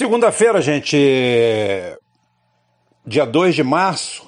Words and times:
Segunda-feira, 0.00 0.62
gente, 0.62 0.96
dia 3.04 3.26
2 3.26 3.54
de 3.54 3.62
março, 3.62 4.26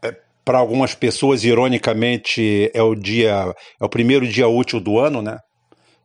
é, 0.00 0.16
para 0.42 0.56
algumas 0.56 0.94
pessoas, 0.94 1.44
ironicamente, 1.44 2.70
é 2.72 2.82
o 2.82 2.94
dia, 2.94 3.54
é 3.78 3.84
o 3.84 3.90
primeiro 3.90 4.26
dia 4.26 4.48
útil 4.48 4.80
do 4.80 4.98
ano, 4.98 5.20
né? 5.20 5.38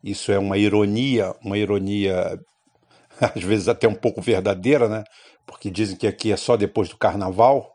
Isso 0.03 0.29
é 0.33 0.37
uma 0.37 0.57
ironia, 0.57 1.33
uma 1.41 1.57
ironia 1.57 2.37
às 3.33 3.41
vezes 3.41 3.69
até 3.69 3.87
um 3.87 3.95
pouco 3.95 4.21
verdadeira, 4.21 4.89
né? 4.89 5.05
Porque 5.45 5.69
dizem 5.69 5.95
que 5.95 6.05
aqui 6.05 6.29
é 6.29 6.35
só 6.35 6.57
depois 6.57 6.89
do 6.89 6.97
carnaval, 6.97 7.71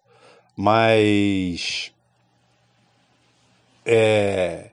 mas 0.55 1.95
é, 3.87 4.69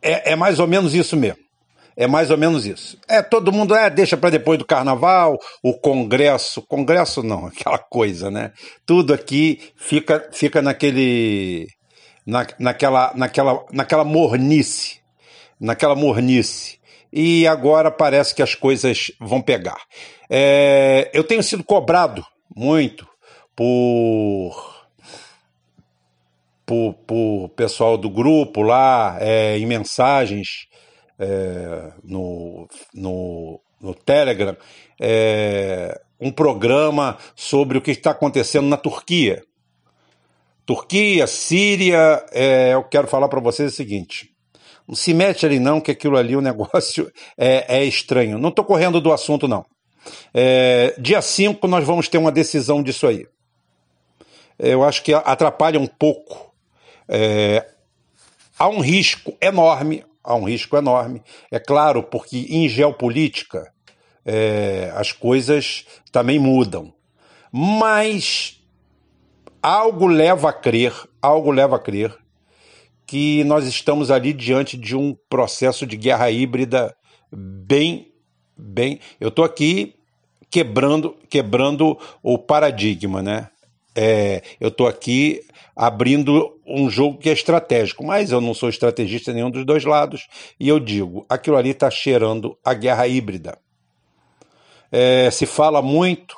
é, 0.00 0.30
é 0.30 0.36
mais 0.36 0.60
ou 0.60 0.68
menos 0.68 0.94
isso 0.94 1.16
mesmo. 1.16 1.49
É 1.96 2.06
mais 2.06 2.30
ou 2.30 2.38
menos 2.38 2.66
isso. 2.66 2.98
É, 3.08 3.22
todo 3.22 3.52
mundo 3.52 3.74
é, 3.74 3.90
deixa 3.90 4.16
para 4.16 4.30
depois 4.30 4.58
do 4.58 4.64
carnaval, 4.64 5.38
o 5.62 5.74
congresso, 5.74 6.62
congresso 6.62 7.22
não, 7.22 7.46
aquela 7.48 7.78
coisa, 7.78 8.30
né? 8.30 8.52
Tudo 8.86 9.12
aqui 9.12 9.60
fica 9.76 10.28
fica 10.32 10.62
naquele 10.62 11.68
na, 12.26 12.46
naquela 12.58 13.12
naquela 13.14 13.64
naquela 13.72 14.04
mornice, 14.04 15.00
naquela 15.60 15.94
mornice. 15.94 16.78
E 17.12 17.46
agora 17.46 17.90
parece 17.90 18.34
que 18.34 18.42
as 18.42 18.54
coisas 18.54 19.10
vão 19.18 19.42
pegar. 19.42 19.80
É, 20.28 21.10
eu 21.12 21.24
tenho 21.24 21.42
sido 21.42 21.64
cobrado 21.64 22.24
muito 22.54 23.06
por 23.56 24.80
por, 26.64 26.94
por 27.04 27.48
pessoal 27.56 27.98
do 27.98 28.08
grupo 28.08 28.62
lá, 28.62 29.18
é, 29.20 29.58
em 29.58 29.66
mensagens 29.66 30.68
é, 31.20 31.92
no, 32.02 32.66
no, 32.94 33.60
no 33.78 33.94
Telegram, 33.94 34.56
é, 34.98 36.00
um 36.18 36.32
programa 36.32 37.18
sobre 37.36 37.76
o 37.76 37.82
que 37.82 37.90
está 37.90 38.12
acontecendo 38.12 38.66
na 38.66 38.78
Turquia. 38.78 39.44
Turquia, 40.64 41.26
Síria, 41.26 42.24
é, 42.32 42.72
eu 42.72 42.82
quero 42.84 43.06
falar 43.06 43.28
para 43.28 43.40
vocês 43.40 43.72
o 43.72 43.76
seguinte. 43.76 44.30
Não 44.88 44.94
se 44.94 45.12
mete 45.12 45.44
ali 45.44 45.60
não, 45.60 45.80
que 45.80 45.90
aquilo 45.90 46.16
ali, 46.16 46.34
o 46.34 46.40
negócio 46.42 47.12
é, 47.36 47.80
é 47.80 47.84
estranho. 47.84 48.38
Não 48.38 48.48
estou 48.48 48.64
correndo 48.64 49.00
do 49.00 49.12
assunto, 49.12 49.46
não. 49.46 49.64
É, 50.32 50.94
dia 50.98 51.20
5 51.20 51.66
nós 51.68 51.84
vamos 51.84 52.08
ter 52.08 52.16
uma 52.16 52.32
decisão 52.32 52.82
disso 52.82 53.06
aí. 53.06 53.26
Eu 54.58 54.84
acho 54.84 55.02
que 55.02 55.12
atrapalha 55.12 55.78
um 55.78 55.86
pouco. 55.86 56.54
É, 57.08 57.66
há 58.58 58.68
um 58.68 58.80
risco 58.80 59.36
enorme 59.40 60.04
há 60.22 60.34
um 60.34 60.44
risco 60.44 60.76
enorme. 60.76 61.22
É 61.50 61.58
claro, 61.58 62.02
porque 62.02 62.46
em 62.48 62.68
geopolítica 62.68 63.72
é, 64.24 64.92
as 64.94 65.12
coisas 65.12 65.84
também 66.12 66.38
mudam. 66.38 66.92
Mas 67.52 68.60
algo 69.62 70.06
leva 70.06 70.50
a 70.50 70.52
crer, 70.52 70.92
algo 71.20 71.50
leva 71.50 71.76
a 71.76 71.80
crer 71.80 72.16
que 73.06 73.42
nós 73.42 73.66
estamos 73.66 74.08
ali 74.08 74.32
diante 74.32 74.76
de 74.76 74.94
um 74.94 75.16
processo 75.28 75.84
de 75.84 75.96
guerra 75.96 76.30
híbrida 76.30 76.94
bem, 77.32 78.12
bem. 78.56 79.00
Eu 79.18 79.30
estou 79.30 79.44
aqui 79.44 79.96
quebrando, 80.48 81.16
quebrando 81.28 81.98
o 82.22 82.38
paradigma, 82.38 83.20
né? 83.20 83.50
É, 83.94 84.42
eu 84.60 84.68
estou 84.68 84.86
aqui 84.86 85.40
abrindo 85.74 86.58
um 86.66 86.88
jogo 86.90 87.18
que 87.18 87.28
é 87.28 87.32
estratégico, 87.32 88.04
mas 88.04 88.30
eu 88.30 88.40
não 88.40 88.54
sou 88.54 88.68
estrategista 88.68 89.32
nenhum 89.32 89.50
dos 89.50 89.64
dois 89.64 89.84
lados, 89.84 90.28
e 90.58 90.68
eu 90.68 90.78
digo, 90.78 91.24
aquilo 91.28 91.56
ali 91.56 91.70
está 91.70 91.90
cheirando 91.90 92.56
a 92.64 92.74
guerra 92.74 93.06
híbrida. 93.08 93.58
É, 94.92 95.30
se 95.30 95.46
fala 95.46 95.80
muito, 95.80 96.36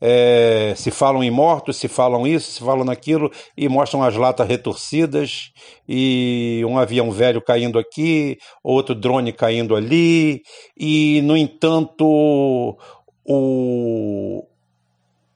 é, 0.00 0.74
se 0.76 0.90
falam 0.90 1.22
em 1.22 1.30
mortos, 1.30 1.76
se 1.76 1.88
falam 1.88 2.26
isso, 2.26 2.52
se 2.52 2.60
falam 2.60 2.84
naquilo, 2.84 3.30
e 3.56 3.68
mostram 3.68 4.02
as 4.02 4.16
latas 4.16 4.46
retorcidas, 4.46 5.52
e 5.88 6.62
um 6.66 6.76
avião 6.76 7.10
velho 7.10 7.40
caindo 7.40 7.78
aqui, 7.78 8.36
outro 8.62 8.94
drone 8.94 9.32
caindo 9.32 9.76
ali, 9.76 10.42
e, 10.76 11.22
no 11.22 11.36
entanto, 11.36 12.76
o, 13.24 14.44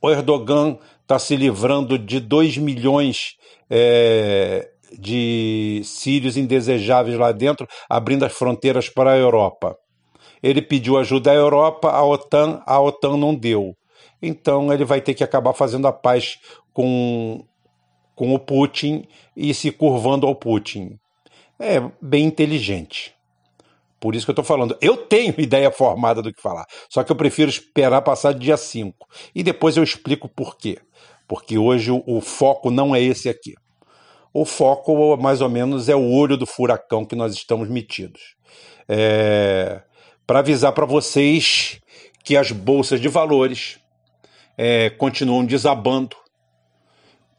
o 0.02 0.10
Erdogan 0.10 0.78
está 1.08 1.18
se 1.18 1.34
livrando 1.34 1.98
de 1.98 2.20
2 2.20 2.58
milhões 2.58 3.38
é, 3.70 4.68
de 4.92 5.80
sírios 5.82 6.36
indesejáveis 6.36 7.16
lá 7.16 7.32
dentro, 7.32 7.66
abrindo 7.88 8.26
as 8.26 8.32
fronteiras 8.34 8.90
para 8.90 9.12
a 9.12 9.16
Europa. 9.16 9.74
Ele 10.42 10.60
pediu 10.60 10.98
ajuda 10.98 11.30
à 11.30 11.34
Europa, 11.34 11.90
a 11.90 12.04
OTAN, 12.04 12.62
a 12.66 12.78
OTAN 12.78 13.16
não 13.16 13.34
deu. 13.34 13.74
Então 14.20 14.70
ele 14.70 14.84
vai 14.84 15.00
ter 15.00 15.14
que 15.14 15.24
acabar 15.24 15.54
fazendo 15.54 15.88
a 15.88 15.92
paz 15.92 16.38
com, 16.74 17.42
com 18.14 18.34
o 18.34 18.38
Putin 18.38 19.06
e 19.34 19.54
se 19.54 19.72
curvando 19.72 20.26
ao 20.26 20.34
Putin. 20.34 20.98
É 21.58 21.80
bem 22.02 22.26
inteligente. 22.26 23.14
Por 24.00 24.14
isso 24.14 24.26
que 24.26 24.30
eu 24.30 24.32
estou 24.32 24.44
falando. 24.44 24.76
Eu 24.80 24.96
tenho 24.96 25.34
ideia 25.38 25.70
formada 25.70 26.22
do 26.22 26.32
que 26.32 26.40
falar, 26.40 26.64
só 26.88 27.02
que 27.02 27.12
eu 27.12 27.16
prefiro 27.16 27.50
esperar 27.50 28.02
passar 28.02 28.32
dia 28.32 28.56
5. 28.56 28.94
E 29.34 29.42
depois 29.42 29.76
eu 29.76 29.82
explico 29.82 30.28
por 30.28 30.56
quê. 30.56 30.78
Porque 31.26 31.58
hoje 31.58 31.90
o, 31.90 32.02
o 32.06 32.20
foco 32.20 32.70
não 32.70 32.94
é 32.94 33.02
esse 33.02 33.28
aqui. 33.28 33.54
O 34.32 34.44
foco, 34.44 35.16
mais 35.16 35.40
ou 35.40 35.48
menos, 35.48 35.88
é 35.88 35.96
o 35.96 36.10
olho 36.10 36.36
do 36.36 36.46
furacão 36.46 37.04
que 37.04 37.16
nós 37.16 37.34
estamos 37.34 37.68
metidos. 37.68 38.36
É, 38.88 39.82
para 40.26 40.38
avisar 40.38 40.72
para 40.72 40.86
vocês 40.86 41.80
que 42.24 42.36
as 42.36 42.52
bolsas 42.52 43.00
de 43.00 43.08
valores 43.08 43.78
é, 44.56 44.90
continuam 44.90 45.44
desabando, 45.44 46.16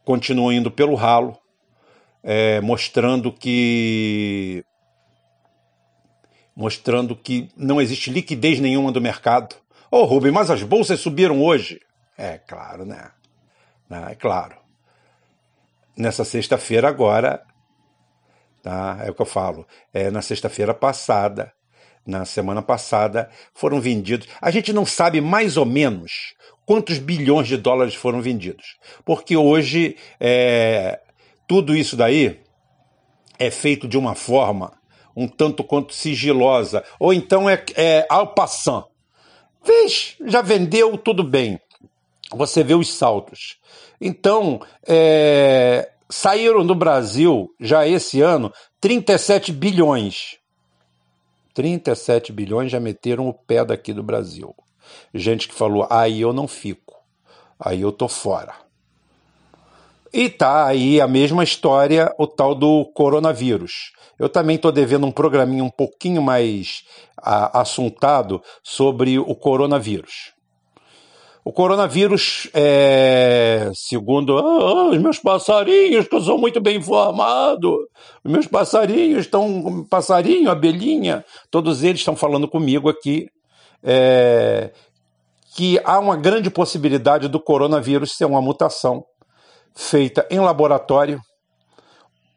continuam 0.04 0.52
indo 0.52 0.70
pelo 0.70 0.94
ralo, 0.94 1.38
é, 2.22 2.60
mostrando 2.60 3.32
que 3.32 4.64
mostrando 6.60 7.16
que 7.16 7.48
não 7.56 7.80
existe 7.80 8.10
liquidez 8.10 8.60
nenhuma 8.60 8.92
do 8.92 9.00
mercado. 9.00 9.56
Ô, 9.90 10.00
oh, 10.00 10.04
Rubem, 10.04 10.30
mas 10.30 10.50
as 10.50 10.62
bolsas 10.62 11.00
subiram 11.00 11.40
hoje. 11.42 11.80
É 12.18 12.36
claro, 12.36 12.84
né? 12.84 13.10
É 14.10 14.14
claro. 14.14 14.56
Nessa 15.96 16.22
sexta-feira 16.22 16.86
agora, 16.86 17.42
tá? 18.62 19.00
É 19.02 19.10
o 19.10 19.14
que 19.14 19.22
eu 19.22 19.26
falo. 19.26 19.66
É 19.90 20.10
na 20.10 20.20
sexta-feira 20.20 20.74
passada, 20.74 21.50
na 22.06 22.26
semana 22.26 22.60
passada, 22.60 23.30
foram 23.54 23.80
vendidos. 23.80 24.28
A 24.38 24.50
gente 24.50 24.70
não 24.70 24.84
sabe 24.84 25.18
mais 25.18 25.56
ou 25.56 25.64
menos 25.64 26.34
quantos 26.66 26.98
bilhões 26.98 27.48
de 27.48 27.56
dólares 27.56 27.94
foram 27.94 28.20
vendidos, 28.20 28.76
porque 29.02 29.34
hoje 29.34 29.96
é, 30.20 31.00
tudo 31.48 31.74
isso 31.74 31.96
daí 31.96 32.38
é 33.38 33.50
feito 33.50 33.88
de 33.88 33.96
uma 33.96 34.14
forma 34.14 34.78
um 35.16 35.28
tanto 35.28 35.64
quanto 35.64 35.94
sigilosa, 35.94 36.84
ou 36.98 37.12
então 37.12 37.48
é, 37.48 37.62
é 37.76 38.06
al 38.08 38.34
passant. 38.34 38.84
Já 40.26 40.42
vendeu, 40.42 40.96
tudo 40.96 41.22
bem. 41.22 41.60
Você 42.32 42.62
vê 42.62 42.74
os 42.74 42.92
saltos. 42.92 43.58
Então, 44.00 44.60
é, 44.86 45.90
saíram 46.08 46.66
do 46.66 46.74
Brasil, 46.74 47.52
já 47.60 47.86
esse 47.86 48.20
ano, 48.20 48.52
37 48.80 49.52
bilhões. 49.52 50.38
37 51.54 52.32
bilhões 52.32 52.70
já 52.70 52.80
meteram 52.80 53.28
o 53.28 53.34
pé 53.34 53.64
daqui 53.64 53.92
do 53.92 54.02
Brasil. 54.02 54.54
Gente 55.12 55.48
que 55.48 55.54
falou, 55.54 55.86
aí 55.90 56.20
eu 56.20 56.32
não 56.32 56.48
fico, 56.48 56.96
aí 57.58 57.80
eu 57.80 57.92
tô 57.92 58.08
fora. 58.08 58.54
E 60.12 60.28
tá 60.28 60.66
aí 60.66 61.00
a 61.00 61.06
mesma 61.06 61.44
história, 61.44 62.12
o 62.18 62.26
tal 62.26 62.54
do 62.54 62.84
coronavírus. 62.94 63.92
Eu 64.18 64.28
também 64.28 64.56
estou 64.56 64.72
devendo 64.72 65.06
um 65.06 65.12
programinho 65.12 65.64
um 65.64 65.70
pouquinho 65.70 66.20
mais 66.20 66.82
a, 67.16 67.60
assuntado 67.60 68.42
sobre 68.62 69.18
o 69.18 69.34
coronavírus. 69.36 70.32
O 71.44 71.52
coronavírus, 71.52 72.50
é, 72.52 73.70
segundo 73.72 74.36
ah, 74.36 74.90
os 74.90 74.98
meus 74.98 75.18
passarinhos, 75.18 76.06
que 76.06 76.14
eu 76.14 76.20
sou 76.20 76.36
muito 76.36 76.60
bem 76.60 76.76
informado, 76.76 77.78
os 78.22 78.30
meus 78.30 78.46
passarinhos 78.46 79.20
estão, 79.20 79.86
passarinho, 79.88 80.50
abelhinha, 80.50 81.24
todos 81.50 81.82
eles 81.82 82.00
estão 82.00 82.14
falando 82.14 82.46
comigo 82.46 82.90
aqui, 82.90 83.26
é, 83.82 84.70
que 85.56 85.80
há 85.82 85.98
uma 85.98 86.16
grande 86.16 86.50
possibilidade 86.50 87.26
do 87.26 87.40
coronavírus 87.40 88.12
ser 88.16 88.26
uma 88.26 88.42
mutação 88.42 89.04
feita 89.74 90.26
em 90.30 90.40
laboratório 90.40 91.20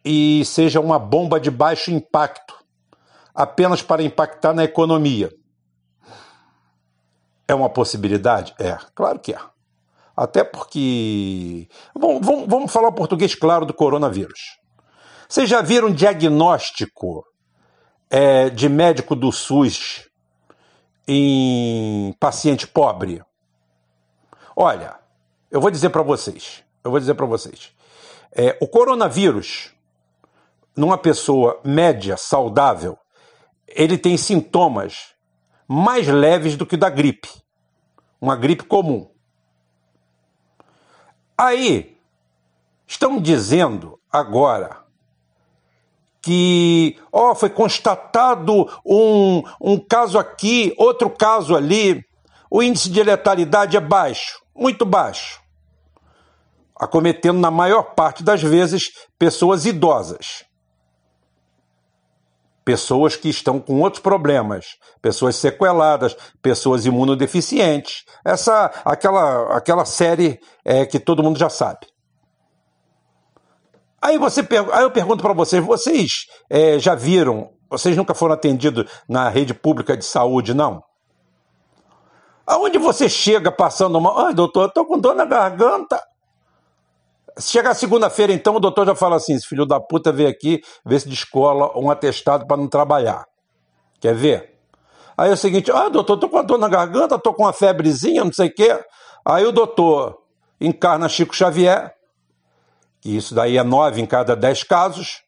e 0.04 0.44
seja 0.46 0.80
uma 0.80 1.00
bomba 1.00 1.40
de 1.40 1.50
baixo 1.50 1.92
impacto, 1.92 2.54
apenas 3.34 3.82
para 3.82 4.04
impactar 4.04 4.54
na 4.54 4.64
economia. 4.64 5.32
É 7.48 7.54
uma 7.54 7.70
possibilidade? 7.70 8.54
É, 8.60 8.78
claro 8.94 9.20
que 9.20 9.34
é. 9.34 9.40
Até 10.16 10.44
porque. 10.44 11.68
Vamos, 11.96 12.26
vamos, 12.48 12.72
falar 12.72 12.90
o 12.90 12.94
português 12.94 13.34
claro 13.34 13.66
do 13.66 13.74
coronavírus. 13.74 14.60
Vocês 15.28 15.50
já 15.50 15.62
viram 15.62 15.88
um 15.88 15.94
diagnóstico 15.94 17.26
é, 18.10 18.50
de 18.50 18.70
médico 18.70 19.16
do 19.16 19.32
SUS 19.32 20.08
em 21.08 22.14
paciente 22.20 22.68
pobre? 22.68 23.24
Olha, 24.56 25.00
eu 25.50 25.60
vou 25.60 25.72
dizer 25.72 25.90
para 25.90 26.04
vocês, 26.04 26.64
eu 26.84 26.92
vou 26.92 27.00
dizer 27.00 27.14
para 27.16 27.26
vocês, 27.26 27.72
é, 28.32 28.58
o 28.60 28.68
coronavírus, 28.68 29.72
numa 30.76 30.98
pessoa 30.98 31.60
média, 31.64 32.18
saudável, 32.18 32.98
ele 33.68 33.98
tem 33.98 34.18
sintomas 34.18 35.14
mais 35.68 36.08
leves 36.08 36.58
do 36.58 36.66
que 36.66 36.76
da 36.76 36.90
gripe, 36.90 37.30
uma 38.20 38.36
gripe 38.36 38.64
comum. 38.64 39.10
Aí, 41.38 41.98
estão 42.88 43.20
dizendo 43.20 44.00
agora 44.12 44.84
que 46.22 46.98
oh, 47.12 47.36
foi 47.36 47.50
constatado 47.50 48.70
um, 48.86 49.44
um 49.60 49.78
caso 49.78 50.18
aqui, 50.18 50.74
outro 50.78 51.10
caso 51.10 51.56
ali, 51.56 52.04
o 52.50 52.64
índice 52.64 52.90
de 52.90 53.04
letalidade 53.04 53.76
é 53.76 53.82
baixo, 53.82 54.42
muito 54.56 54.86
baixo, 54.86 55.43
acometendo 56.84 57.40
na 57.40 57.52
maior 57.52 57.94
parte 57.96 58.24
das 58.24 58.42
vezes 58.42 58.92
pessoas 59.18 59.66
idosas. 59.66 60.46
Pessoas 62.66 63.16
que 63.16 63.30
estão 63.30 63.60
com 63.60 63.82
outros 63.82 64.02
problemas, 64.02 64.78
pessoas 65.02 65.36
sequeladas, 65.36 66.16
pessoas 66.42 66.86
imunodeficientes. 66.86 68.06
Essa, 68.24 68.72
aquela, 68.86 69.58
aquela 69.58 69.84
série 69.84 70.40
é, 70.64 70.86
que 70.86 71.00
todo 71.00 71.24
mundo 71.24 71.38
já 71.38 71.50
sabe. 71.50 71.88
Aí, 74.02 74.18
você, 74.18 74.42
aí 74.72 74.84
eu 74.84 74.92
pergunto 74.92 75.22
para 75.22 75.34
vocês: 75.34 75.64
vocês 75.64 76.26
é, 76.50 76.80
já 76.80 76.96
viram, 76.96 77.50
vocês 77.70 77.96
nunca 77.98 78.14
foram 78.14 78.34
atendidos 78.34 78.90
na 79.08 79.30
rede 79.30 79.54
pública 79.54 79.96
de 79.98 80.06
saúde, 80.06 80.54
não? 80.54 80.82
Aonde 82.46 82.78
você 82.78 83.08
chega 83.08 83.52
passando 83.52 83.98
uma. 83.98 84.28
Ai, 84.28 84.34
doutor, 84.34 84.64
eu 84.64 84.72
tô 84.72 84.86
com 84.86 85.00
dor 85.00 85.16
na 85.16 85.26
garganta. 85.26 86.02
Chega 87.40 87.74
segunda-feira, 87.74 88.32
então, 88.32 88.56
o 88.56 88.60
doutor 88.60 88.86
já 88.86 88.96
fala 88.96 89.16
assim: 89.16 89.34
esse 89.34 89.48
filho 89.48 89.66
da 89.66 89.80
puta 89.80 90.12
veio 90.12 90.30
aqui 90.30 90.62
ver 90.86 91.00
se 91.00 91.10
descola 91.10 91.78
um 91.78 91.90
atestado 91.90 92.46
para 92.46 92.58
não 92.58 92.68
trabalhar. 92.68 93.26
Quer 94.00 94.14
ver? 94.14 94.54
Aí 95.18 95.30
é 95.30 95.34
o 95.34 95.38
seguinte: 95.38 95.72
ah, 95.72 95.90
doutor, 95.90 96.18
tô 96.18 96.30
com 96.30 96.44
dor 96.44 96.58
na 96.58 96.68
garganta, 96.68 97.18
tô 97.18 97.34
com 97.34 97.44
uma 97.44 97.54
febrezinha, 97.54 98.24
não 98.24 98.34
sei 98.34 98.50
o 98.50 98.54
quê. 98.54 98.80
Aí 99.26 99.46
o 99.46 99.52
doutor 99.52 100.20
encarna 100.60 101.10
Chico 101.10 101.36
Xavier, 101.36 101.94
que 103.02 103.16
isso 103.16 103.34
daí 103.34 103.58
é 103.58 103.64
nove 103.64 104.02
em 104.02 104.06
cada 104.06 104.36
dez 104.36 104.64
casos. 104.64 105.24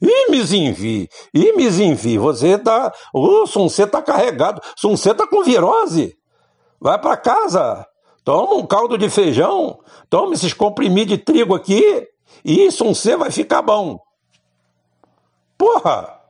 Ih, 0.00 0.30
Mizinvi, 0.30 1.08
ih, 1.32 1.52
Mizinvi, 1.52 2.18
você 2.18 2.58
tá. 2.58 2.92
O 3.14 3.46
Suncê 3.46 3.86
tá 3.86 4.02
carregado, 4.02 4.60
Suncê 4.76 5.14
tá 5.14 5.26
com 5.26 5.44
virose. 5.44 6.16
Vai 6.80 6.98
para 7.00 7.16
casa, 7.16 7.86
toma 8.24 8.54
um 8.54 8.66
caldo 8.66 8.96
de 8.96 9.08
feijão, 9.08 9.80
toma 10.08 10.34
esses 10.34 10.52
comprimidos 10.52 11.16
de 11.16 11.18
trigo 11.18 11.54
aqui, 11.54 12.08
e 12.44 12.70
Suncê 12.70 13.16
vai 13.16 13.30
ficar 13.30 13.62
bom. 13.62 14.00
Porra! 15.56 16.20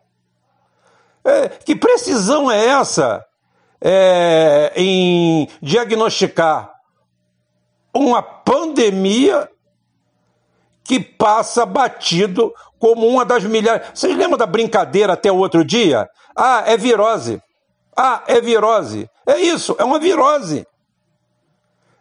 É, 1.24 1.48
que 1.48 1.76
precisão 1.76 2.50
é 2.50 2.66
essa 2.66 3.24
é, 3.80 4.72
em 4.74 5.48
diagnosticar 5.60 6.72
uma 7.94 8.22
pandemia 8.22 9.48
que 10.84 10.98
passa 10.98 11.64
batido 11.64 12.52
como 12.78 13.06
uma 13.06 13.24
das 13.24 13.44
milhares. 13.44 13.88
Vocês 13.94 14.16
lembram 14.16 14.36
da 14.36 14.46
brincadeira 14.46 15.12
até 15.12 15.30
o 15.30 15.36
outro 15.36 15.64
dia? 15.64 16.08
Ah, 16.34 16.64
é 16.66 16.76
virose. 16.76 17.40
Ah, 17.96 18.24
é 18.26 18.40
virose. 18.40 19.08
É 19.26 19.38
isso, 19.38 19.76
é 19.78 19.84
uma 19.84 20.00
virose. 20.00 20.66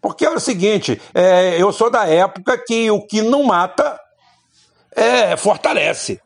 Porque 0.00 0.24
é 0.24 0.30
o 0.30 0.40
seguinte, 0.40 0.98
é, 1.14 1.60
eu 1.60 1.70
sou 1.70 1.90
da 1.90 2.08
época 2.08 2.56
que 2.56 2.90
o 2.90 3.06
que 3.06 3.20
não 3.20 3.42
mata 3.42 4.00
é, 4.96 5.36
fortalece. 5.36 6.18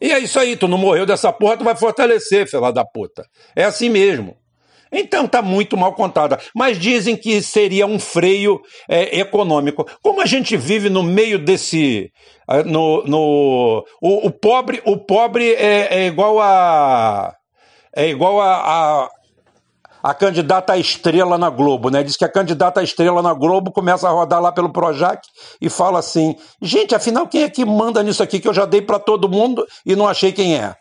E 0.00 0.12
é 0.12 0.20
isso 0.20 0.38
aí, 0.38 0.56
tu 0.56 0.68
não 0.68 0.78
morreu 0.78 1.04
dessa 1.04 1.32
porra, 1.32 1.56
tu 1.56 1.64
vai 1.64 1.74
fortalecer, 1.74 2.48
filha 2.48 2.70
da 2.70 2.84
puta. 2.84 3.26
É 3.56 3.64
assim 3.64 3.88
mesmo. 3.88 4.36
Então 4.92 5.24
está 5.24 5.40
muito 5.40 5.76
mal 5.76 5.94
contada. 5.94 6.38
Mas 6.54 6.78
dizem 6.78 7.16
que 7.16 7.40
seria 7.42 7.86
um 7.86 7.98
freio 7.98 8.60
é, 8.88 9.20
econômico. 9.20 9.86
Como 10.02 10.20
a 10.20 10.26
gente 10.26 10.56
vive 10.56 10.90
no 10.90 11.02
meio 11.02 11.38
desse. 11.38 12.10
No, 12.66 13.04
no, 13.04 13.84
o, 14.02 14.26
o 14.26 14.30
pobre, 14.30 14.82
o 14.84 14.96
pobre 14.96 15.52
é, 15.54 16.02
é 16.02 16.06
igual 16.06 16.40
a. 16.40 17.34
É 17.94 18.08
igual 18.08 18.40
a, 18.40 18.54
a, 18.54 19.08
a 20.02 20.14
candidata 20.14 20.72
à 20.72 20.78
estrela 20.78 21.36
na 21.36 21.50
Globo, 21.50 21.90
né? 21.90 22.02
Diz 22.02 22.16
que 22.16 22.24
a 22.24 22.28
candidata 22.28 22.80
à 22.80 22.82
estrela 22.82 23.22
na 23.22 23.34
Globo 23.34 23.70
começa 23.70 24.08
a 24.08 24.12
rodar 24.12 24.40
lá 24.40 24.52
pelo 24.52 24.72
Projac 24.72 25.26
e 25.60 25.68
fala 25.68 25.98
assim: 25.98 26.36
gente, 26.62 26.94
afinal, 26.94 27.26
quem 27.26 27.42
é 27.42 27.50
que 27.50 27.64
manda 27.64 28.02
nisso 28.02 28.22
aqui 28.22 28.40
que 28.40 28.48
eu 28.48 28.54
já 28.54 28.64
dei 28.64 28.82
para 28.82 28.98
todo 28.98 29.28
mundo 29.28 29.66
e 29.84 29.94
não 29.94 30.08
achei 30.08 30.32
quem 30.32 30.56
é? 30.56 30.74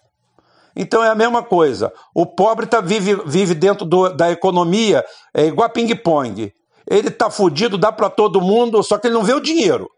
Então 0.80 1.04
é 1.04 1.10
a 1.10 1.16
mesma 1.16 1.44
coisa. 1.44 1.92
O 2.16 2.26
pobre 2.26 2.66
tá, 2.66 2.80
vive, 2.80 3.22
vive 3.26 3.54
dentro 3.54 3.86
do, 3.86 4.08
da 4.16 4.32
economia, 4.32 5.04
é 5.36 5.46
igual 5.46 5.70
ping-pong. 5.70 6.54
Ele 6.90 7.12
tá 7.12 7.30
fudido, 7.30 7.78
dá 7.78 7.92
para 7.92 8.10
todo 8.10 8.40
mundo, 8.40 8.82
só 8.82 8.98
que 8.98 9.08
ele 9.08 9.14
não 9.14 9.24
vê 9.24 9.34
o 9.34 9.42
dinheiro. 9.42 9.90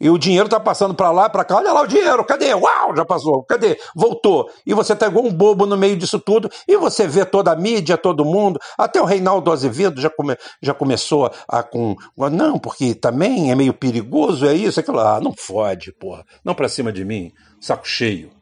E 0.00 0.08
o 0.08 0.18
dinheiro 0.18 0.48
tá 0.48 0.60
passando 0.60 0.94
para 0.94 1.10
lá, 1.10 1.28
para 1.28 1.42
cá. 1.42 1.56
Olha 1.56 1.72
lá 1.72 1.80
o 1.80 1.86
dinheiro, 1.86 2.24
cadê? 2.24 2.54
Uau, 2.54 2.94
já 2.94 3.04
passou. 3.04 3.42
Cadê? 3.42 3.76
Voltou. 3.92 4.48
E 4.64 4.72
você 4.72 4.94
tá 4.94 5.08
igual 5.08 5.24
um 5.24 5.32
bobo 5.32 5.66
no 5.66 5.76
meio 5.76 5.96
disso 5.96 6.20
tudo. 6.20 6.48
E 6.68 6.76
você 6.76 7.08
vê 7.08 7.24
toda 7.24 7.50
a 7.50 7.56
mídia, 7.56 7.98
todo 7.98 8.24
mundo. 8.24 8.60
Até 8.78 9.00
o 9.02 9.04
Reinaldo 9.04 9.50
Azevedo 9.50 10.00
já, 10.00 10.10
come, 10.10 10.36
já 10.62 10.74
começou 10.74 11.28
a 11.48 11.62
com. 11.64 11.96
Não, 12.30 12.56
porque 12.56 12.94
também 12.94 13.50
é 13.50 13.54
meio 13.56 13.72
perigoso, 13.72 14.46
é 14.46 14.54
isso, 14.54 14.78
aquilo. 14.78 15.00
Ah, 15.00 15.18
não 15.20 15.34
fode, 15.36 15.92
porra. 15.92 16.24
Não 16.44 16.54
para 16.54 16.68
cima 16.68 16.92
de 16.92 17.04
mim. 17.04 17.32
Saco 17.58 17.88
cheio. 17.88 18.35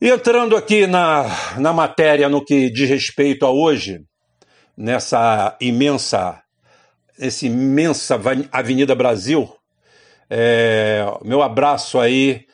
Entrando 0.00 0.56
aqui 0.56 0.86
na, 0.86 1.56
na 1.58 1.72
matéria 1.72 2.28
no 2.28 2.44
que 2.44 2.70
diz 2.70 2.88
respeito 2.88 3.44
a 3.44 3.50
hoje, 3.50 4.00
nessa 4.76 5.56
imensa, 5.60 6.40
essa 7.18 7.46
imensa 7.46 8.20
Avenida 8.52 8.94
Brasil 8.94 9.52
é, 10.30 11.02
meu 11.24 11.42
abraço 11.42 11.98
aí 11.98 12.44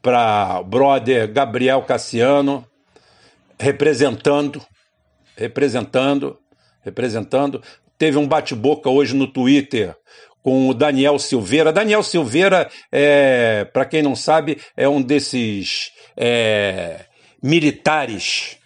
para 0.00 0.60
o 0.60 0.64
brother 0.64 1.32
Gabriel 1.32 1.82
Cassiano, 1.82 2.64
representando, 3.58 4.64
representando, 5.36 6.38
representando. 6.82 7.60
Teve 7.98 8.18
um 8.18 8.28
bate-boca 8.28 8.88
hoje 8.88 9.16
no 9.16 9.26
Twitter 9.26 9.96
com 10.46 10.68
o 10.68 10.74
Daniel 10.74 11.18
Silveira. 11.18 11.72
Daniel 11.72 12.04
Silveira, 12.04 12.70
é, 12.92 13.64
para 13.64 13.84
quem 13.84 14.00
não 14.00 14.14
sabe, 14.14 14.62
é 14.76 14.88
um 14.88 15.02
desses 15.02 15.90
é, 16.16 17.04
militares 17.42 18.56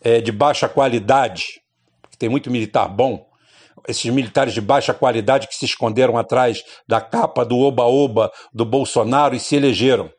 é, 0.00 0.20
de 0.20 0.32
baixa 0.32 0.68
qualidade, 0.68 1.44
tem 2.18 2.28
muito 2.28 2.50
militar 2.50 2.88
bom, 2.88 3.24
esses 3.86 4.04
militares 4.12 4.52
de 4.52 4.60
baixa 4.60 4.92
qualidade 4.92 5.46
que 5.46 5.54
se 5.54 5.64
esconderam 5.64 6.18
atrás 6.18 6.60
da 6.88 7.00
capa 7.00 7.44
do 7.44 7.56
oba-oba 7.56 8.28
do 8.52 8.64
Bolsonaro 8.64 9.36
e 9.36 9.38
se 9.38 9.54
elegeram. 9.54 10.10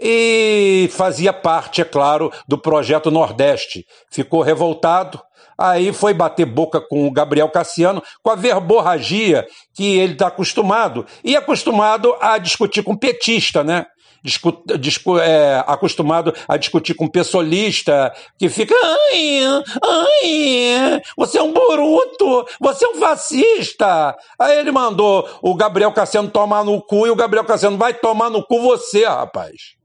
E 0.00 0.88
fazia 0.90 1.34
parte, 1.34 1.82
é 1.82 1.84
claro, 1.84 2.32
do 2.48 2.56
projeto 2.56 3.10
Nordeste. 3.10 3.84
Ficou 4.10 4.40
revoltado, 4.40 5.20
aí 5.58 5.92
foi 5.92 6.14
bater 6.14 6.46
boca 6.46 6.80
com 6.80 7.06
o 7.06 7.10
Gabriel 7.10 7.50
Cassiano, 7.50 8.02
com 8.22 8.30
a 8.30 8.36
verborragia 8.36 9.46
que 9.74 9.98
ele 9.98 10.12
está 10.12 10.28
acostumado, 10.28 11.04
e 11.24 11.36
acostumado 11.36 12.14
a 12.20 12.38
discutir 12.38 12.82
com 12.82 12.96
petista, 12.96 13.64
né? 13.64 13.86
discu, 14.22 14.62
discu, 14.78 15.18
é, 15.18 15.62
acostumado 15.66 16.34
a 16.46 16.56
discutir 16.56 16.94
com 16.94 17.08
pessoalista 17.08 18.12
que 18.38 18.48
fica, 18.48 18.74
ai, 18.74 19.40
ai, 19.82 21.00
você 21.16 21.38
é 21.38 21.42
um 21.42 21.52
bruto, 21.52 22.46
você 22.60 22.84
é 22.84 22.88
um 22.88 22.94
fascista. 22.96 24.16
Aí 24.38 24.58
ele 24.58 24.70
mandou 24.70 25.28
o 25.42 25.54
Gabriel 25.54 25.92
Cassiano 25.92 26.28
tomar 26.28 26.64
no 26.64 26.80
cu 26.82 27.06
e 27.06 27.10
o 27.10 27.16
Gabriel 27.16 27.44
Cassiano 27.44 27.78
vai 27.78 27.94
tomar 27.94 28.30
no 28.30 28.44
cu 28.44 28.60
você, 28.60 29.04
rapaz. 29.04 29.77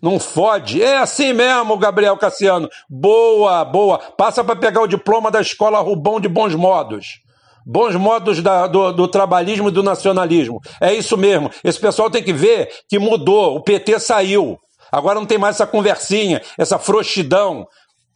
Não 0.00 0.20
fode. 0.20 0.82
É 0.82 0.98
assim 0.98 1.32
mesmo, 1.32 1.76
Gabriel 1.78 2.16
Cassiano. 2.16 2.68
Boa, 2.88 3.64
boa. 3.64 3.98
Passa 3.98 4.44
para 4.44 4.56
pegar 4.56 4.82
o 4.82 4.86
diploma 4.86 5.30
da 5.30 5.40
escola 5.40 5.80
Rubão 5.80 6.20
de 6.20 6.28
Bons 6.28 6.54
Modos 6.54 7.24
bons 7.68 7.96
modos 7.96 8.40
da, 8.40 8.68
do, 8.68 8.92
do, 8.92 9.08
trabalhismo 9.08 9.68
e 9.68 9.72
do 9.72 9.82
nacionalismo. 9.82 10.60
É 10.80 10.94
isso 10.94 11.16
mesmo. 11.16 11.50
Esse 11.64 11.80
pessoal 11.80 12.08
tem 12.08 12.22
que 12.22 12.32
ver 12.32 12.70
que 12.88 12.96
mudou. 12.96 13.56
O 13.56 13.60
PT 13.60 13.98
saiu. 13.98 14.56
Agora 14.92 15.18
não 15.18 15.26
tem 15.26 15.36
mais 15.36 15.56
essa 15.56 15.66
conversinha, 15.66 16.40
essa 16.56 16.78
frouxidão, 16.78 17.66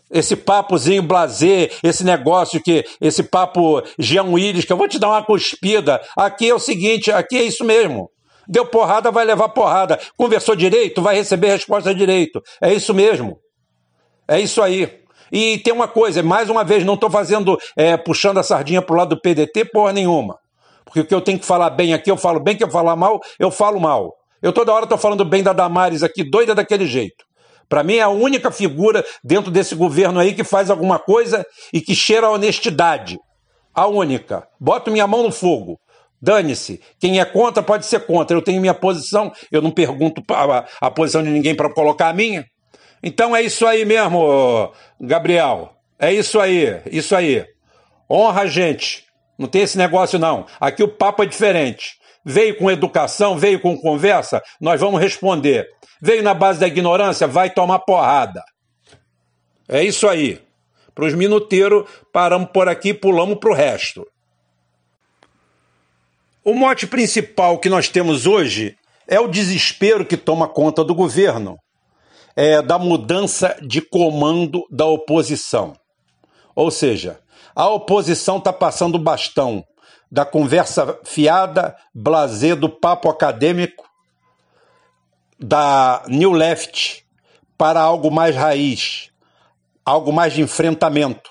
esse 0.08 0.36
papozinho 0.36 1.02
blazer, 1.02 1.72
esse 1.82 2.04
negócio 2.04 2.62
que, 2.62 2.84
esse 3.00 3.24
papo 3.24 3.82
Jean 3.98 4.24
Willis, 4.24 4.64
que 4.64 4.72
eu 4.72 4.76
vou 4.76 4.88
te 4.88 4.98
dar 4.98 5.08
uma 5.08 5.22
cuspida. 5.22 6.00
Aqui 6.16 6.48
é 6.48 6.54
o 6.54 6.58
seguinte, 6.60 7.10
aqui 7.10 7.36
é 7.36 7.42
isso 7.42 7.64
mesmo. 7.64 8.08
Deu 8.50 8.66
porrada, 8.66 9.12
vai 9.12 9.24
levar 9.24 9.48
porrada. 9.50 9.96
Conversou 10.16 10.56
direito, 10.56 11.00
vai 11.00 11.14
receber 11.14 11.50
resposta 11.50 11.94
direito. 11.94 12.42
É 12.60 12.74
isso 12.74 12.92
mesmo. 12.92 13.38
É 14.26 14.40
isso 14.40 14.60
aí. 14.60 15.00
E 15.30 15.58
tem 15.58 15.72
uma 15.72 15.86
coisa, 15.86 16.20
mais 16.20 16.50
uma 16.50 16.64
vez, 16.64 16.84
não 16.84 16.94
estou 16.94 17.08
fazendo, 17.08 17.56
é, 17.76 17.96
puxando 17.96 18.38
a 18.38 18.42
sardinha 18.42 18.82
para 18.82 18.92
o 18.92 18.98
lado 18.98 19.14
do 19.14 19.20
PDT, 19.20 19.66
porra 19.66 19.92
nenhuma. 19.92 20.36
Porque 20.84 20.98
o 20.98 21.06
que 21.06 21.14
eu 21.14 21.20
tenho 21.20 21.38
que 21.38 21.46
falar 21.46 21.70
bem 21.70 21.94
aqui, 21.94 22.10
eu 22.10 22.16
falo 22.16 22.40
bem, 22.40 22.56
que 22.56 22.64
eu 22.64 22.70
falar 22.70 22.96
mal, 22.96 23.20
eu 23.38 23.52
falo 23.52 23.78
mal. 23.78 24.16
Eu 24.42 24.52
toda 24.52 24.72
hora 24.72 24.84
estou 24.84 24.98
falando 24.98 25.24
bem 25.24 25.44
da 25.44 25.52
Damares 25.52 26.02
aqui, 26.02 26.28
doida 26.28 26.52
daquele 26.52 26.86
jeito. 26.86 27.24
Para 27.68 27.84
mim 27.84 27.96
é 27.96 28.02
a 28.02 28.08
única 28.08 28.50
figura 28.50 29.04
dentro 29.22 29.48
desse 29.48 29.76
governo 29.76 30.18
aí 30.18 30.34
que 30.34 30.42
faz 30.42 30.70
alguma 30.70 30.98
coisa 30.98 31.46
e 31.72 31.80
que 31.80 31.94
cheira 31.94 32.26
a 32.26 32.30
honestidade. 32.30 33.16
A 33.72 33.86
única. 33.86 34.48
Boto 34.58 34.90
minha 34.90 35.06
mão 35.06 35.22
no 35.22 35.30
fogo. 35.30 35.78
Dane-se. 36.20 36.80
Quem 36.98 37.18
é 37.18 37.24
contra 37.24 37.62
pode 37.62 37.86
ser 37.86 38.00
contra. 38.00 38.36
Eu 38.36 38.42
tenho 38.42 38.60
minha 38.60 38.74
posição, 38.74 39.32
eu 39.50 39.62
não 39.62 39.70
pergunto 39.70 40.22
a, 40.30 40.66
a 40.80 40.90
posição 40.90 41.22
de 41.22 41.30
ninguém 41.30 41.54
para 41.54 41.72
colocar 41.72 42.08
a 42.08 42.12
minha. 42.12 42.44
Então 43.02 43.34
é 43.34 43.42
isso 43.42 43.66
aí 43.66 43.84
mesmo, 43.84 44.72
Gabriel. 45.00 45.74
É 45.98 46.12
isso 46.12 46.38
aí, 46.38 46.80
isso 46.90 47.16
aí. 47.16 47.44
Honra 48.10 48.42
a 48.42 48.46
gente. 48.46 49.04
Não 49.38 49.48
tem 49.48 49.62
esse 49.62 49.78
negócio, 49.78 50.18
não. 50.18 50.46
Aqui 50.60 50.82
o 50.82 50.88
papo 50.88 51.22
é 51.22 51.26
diferente. 51.26 51.98
Veio 52.22 52.56
com 52.58 52.70
educação, 52.70 53.38
veio 53.38 53.58
com 53.60 53.78
conversa, 53.78 54.42
nós 54.60 54.80
vamos 54.80 55.00
responder. 55.00 55.66
Veio 56.02 56.22
na 56.22 56.34
base 56.34 56.60
da 56.60 56.66
ignorância, 56.66 57.26
vai 57.26 57.48
tomar 57.48 57.78
porrada. 57.80 58.42
É 59.68 59.82
isso 59.82 60.06
aí. 60.06 60.40
Para 60.94 61.06
os 61.06 61.14
minuteiros, 61.14 61.88
paramos 62.12 62.50
por 62.50 62.68
aqui 62.68 62.90
e 62.90 62.94
pulamos 62.94 63.38
para 63.38 63.50
o 63.50 63.54
resto. 63.54 64.06
O 66.42 66.54
mote 66.54 66.86
principal 66.86 67.58
que 67.58 67.68
nós 67.68 67.88
temos 67.88 68.26
hoje 68.26 68.76
é 69.06 69.20
o 69.20 69.28
desespero 69.28 70.06
que 70.06 70.16
toma 70.16 70.48
conta 70.48 70.82
do 70.82 70.94
governo 70.94 71.58
é, 72.34 72.62
da 72.62 72.78
mudança 72.78 73.56
de 73.60 73.82
comando 73.82 74.64
da 74.70 74.86
oposição. 74.86 75.74
Ou 76.54 76.70
seja, 76.70 77.20
a 77.54 77.68
oposição 77.68 78.38
está 78.38 78.52
passando 78.52 78.94
o 78.94 78.98
bastão 78.98 79.64
da 80.10 80.24
conversa 80.24 80.98
fiada, 81.04 81.76
blazer 81.94 82.56
do 82.56 82.68
papo 82.68 83.10
acadêmico, 83.10 83.88
da 85.38 86.02
New 86.08 86.32
Left 86.32 87.04
para 87.58 87.80
algo 87.80 88.10
mais 88.10 88.34
raiz, 88.34 89.10
algo 89.84 90.10
mais 90.12 90.32
de 90.32 90.40
enfrentamento. 90.40 91.30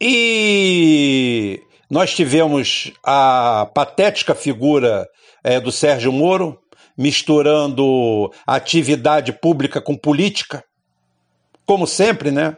E 0.00 1.62
nós 1.90 2.14
tivemos 2.14 2.92
a 3.04 3.68
patética 3.74 4.34
figura 4.34 5.08
é, 5.42 5.58
do 5.58 5.72
Sérgio 5.72 6.12
Moro, 6.12 6.56
misturando 6.96 8.30
atividade 8.46 9.32
pública 9.32 9.80
com 9.80 9.96
política, 9.96 10.62
como 11.66 11.86
sempre, 11.86 12.30
né? 12.30 12.56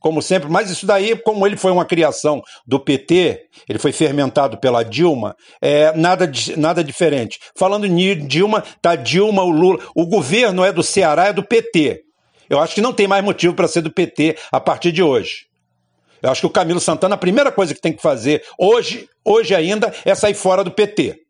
Como 0.00 0.20
sempre, 0.20 0.50
mas 0.50 0.70
isso 0.70 0.84
daí, 0.84 1.16
como 1.16 1.46
ele 1.46 1.56
foi 1.56 1.72
uma 1.72 1.86
criação 1.86 2.42
do 2.66 2.78
PT, 2.78 3.46
ele 3.66 3.78
foi 3.78 3.90
fermentado 3.90 4.58
pela 4.58 4.82
Dilma, 4.82 5.34
é 5.62 5.96
nada, 5.96 6.30
nada 6.58 6.84
diferente. 6.84 7.38
Falando 7.56 7.86
em 7.86 8.26
Dilma, 8.26 8.62
tá 8.82 8.96
Dilma, 8.96 9.42
o 9.42 9.50
Lula, 9.50 9.78
o 9.94 10.04
governo 10.04 10.62
é 10.62 10.70
do 10.70 10.82
Ceará, 10.82 11.28
é 11.28 11.32
do 11.32 11.42
PT. 11.42 12.02
Eu 12.50 12.60
acho 12.60 12.74
que 12.74 12.82
não 12.82 12.92
tem 12.92 13.08
mais 13.08 13.24
motivo 13.24 13.54
para 13.54 13.66
ser 13.66 13.80
do 13.80 13.90
PT 13.90 14.36
a 14.52 14.60
partir 14.60 14.92
de 14.92 15.02
hoje. 15.02 15.46
Eu 16.24 16.30
acho 16.30 16.40
que 16.40 16.46
o 16.46 16.50
Camilo 16.50 16.80
Santana, 16.80 17.16
a 17.16 17.18
primeira 17.18 17.52
coisa 17.52 17.74
que 17.74 17.80
tem 17.82 17.92
que 17.92 18.00
fazer 18.00 18.42
hoje, 18.58 19.06
hoje 19.22 19.54
ainda, 19.54 19.92
é 20.06 20.14
sair 20.14 20.32
fora 20.32 20.64
do 20.64 20.70
PT 20.70 21.20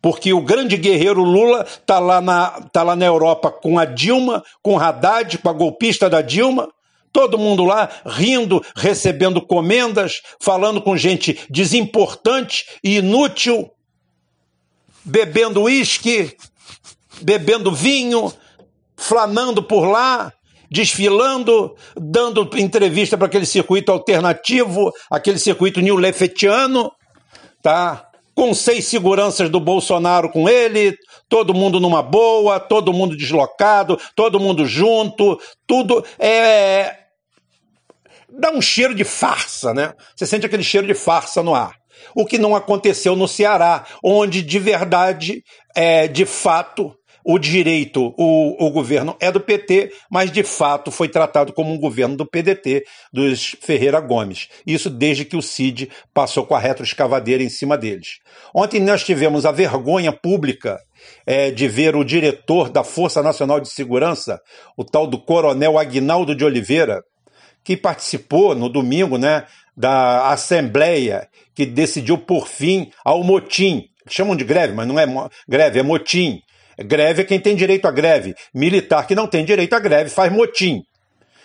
porque 0.00 0.32
o 0.32 0.40
grande 0.40 0.76
guerreiro 0.76 1.24
Lula 1.24 1.66
está 1.68 1.98
lá, 1.98 2.20
na, 2.20 2.50
tá 2.72 2.84
lá 2.84 2.94
na 2.94 3.04
Europa 3.04 3.50
com 3.50 3.76
a 3.76 3.84
Dilma, 3.84 4.44
com 4.62 4.78
Haddad, 4.78 5.38
com 5.38 5.48
a 5.48 5.52
golpista 5.52 6.08
da 6.08 6.22
Dilma, 6.22 6.68
todo 7.12 7.36
mundo 7.36 7.64
lá 7.64 7.90
rindo, 8.06 8.64
recebendo 8.76 9.40
comendas, 9.40 10.22
falando 10.38 10.80
com 10.80 10.96
gente 10.96 11.40
desimportante 11.50 12.66
e 12.84 12.98
inútil, 12.98 13.68
bebendo 15.04 15.62
uísque, 15.62 16.36
bebendo 17.20 17.72
vinho, 17.72 18.32
flanando 18.96 19.60
por 19.60 19.86
lá, 19.86 20.32
desfilando, 20.70 21.74
dando 21.96 22.48
entrevista 22.56 23.16
para 23.16 23.26
aquele 23.26 23.46
circuito 23.46 23.92
alternativo, 23.92 24.92
aquele 25.10 25.38
circuito 25.38 25.80
new 25.80 25.96
lefetiano, 25.96 26.90
tá? 27.62 28.06
com 28.36 28.52
seis 28.52 28.84
seguranças 28.84 29.48
do 29.48 29.58
Bolsonaro 29.58 30.30
com 30.30 30.46
ele, 30.46 30.94
todo 31.26 31.54
mundo 31.54 31.80
numa 31.80 32.02
boa, 32.02 32.60
todo 32.60 32.92
mundo 32.92 33.16
deslocado, 33.16 33.98
todo 34.14 34.38
mundo 34.38 34.66
junto, 34.66 35.40
tudo 35.66 36.04
é. 36.18 36.94
dá 38.28 38.50
um 38.50 38.60
cheiro 38.60 38.94
de 38.94 39.04
farsa, 39.04 39.72
né? 39.72 39.94
Você 40.14 40.26
sente 40.26 40.44
aquele 40.44 40.62
cheiro 40.62 40.86
de 40.86 40.92
farsa 40.92 41.42
no 41.42 41.54
ar. 41.54 41.72
O 42.14 42.26
que 42.26 42.36
não 42.36 42.54
aconteceu 42.54 43.16
no 43.16 43.26
Ceará, 43.26 43.86
onde 44.04 44.42
de 44.42 44.58
verdade, 44.58 45.42
é, 45.74 46.06
de 46.06 46.26
fato, 46.26 46.94
o 47.28 47.40
direito, 47.40 48.14
o, 48.16 48.66
o 48.66 48.70
governo 48.70 49.16
é 49.18 49.32
do 49.32 49.40
PT, 49.40 49.92
mas 50.08 50.30
de 50.30 50.44
fato 50.44 50.92
foi 50.92 51.08
tratado 51.08 51.52
como 51.52 51.72
um 51.72 51.78
governo 51.78 52.16
do 52.16 52.24
PDT, 52.24 52.84
dos 53.12 53.56
Ferreira 53.60 53.98
Gomes. 53.98 54.48
Isso 54.64 54.88
desde 54.88 55.24
que 55.24 55.36
o 55.36 55.42
CID 55.42 55.90
passou 56.14 56.46
com 56.46 56.54
a 56.54 56.60
retroescavadeira 56.60 57.42
em 57.42 57.48
cima 57.48 57.76
deles. 57.76 58.20
Ontem 58.54 58.78
nós 58.78 59.02
tivemos 59.02 59.44
a 59.44 59.50
vergonha 59.50 60.12
pública 60.12 60.78
é, 61.26 61.50
de 61.50 61.66
ver 61.66 61.96
o 61.96 62.04
diretor 62.04 62.70
da 62.70 62.84
Força 62.84 63.20
Nacional 63.24 63.58
de 63.58 63.70
Segurança, 63.70 64.40
o 64.76 64.84
tal 64.84 65.04
do 65.04 65.18
Coronel 65.18 65.80
Aguinaldo 65.80 66.32
de 66.32 66.44
Oliveira, 66.44 67.02
que 67.64 67.76
participou 67.76 68.54
no 68.54 68.68
domingo 68.68 69.18
né, 69.18 69.46
da 69.76 70.28
Assembleia 70.30 71.26
que 71.56 71.66
decidiu 71.66 72.18
por 72.18 72.46
fim 72.46 72.88
ao 73.04 73.24
motim. 73.24 73.88
Chamam 74.08 74.36
de 74.36 74.44
greve, 74.44 74.74
mas 74.74 74.86
não 74.86 74.96
é 75.00 75.06
greve, 75.48 75.80
é 75.80 75.82
motim 75.82 76.40
Greve 76.78 77.22
é 77.22 77.24
quem 77.24 77.40
tem 77.40 77.56
direito 77.56 77.86
à 77.86 77.90
greve. 77.90 78.34
Militar 78.52 79.06
que 79.06 79.14
não 79.14 79.26
tem 79.26 79.44
direito 79.44 79.74
à 79.74 79.80
greve 79.80 80.10
faz 80.10 80.30
motim. 80.32 80.82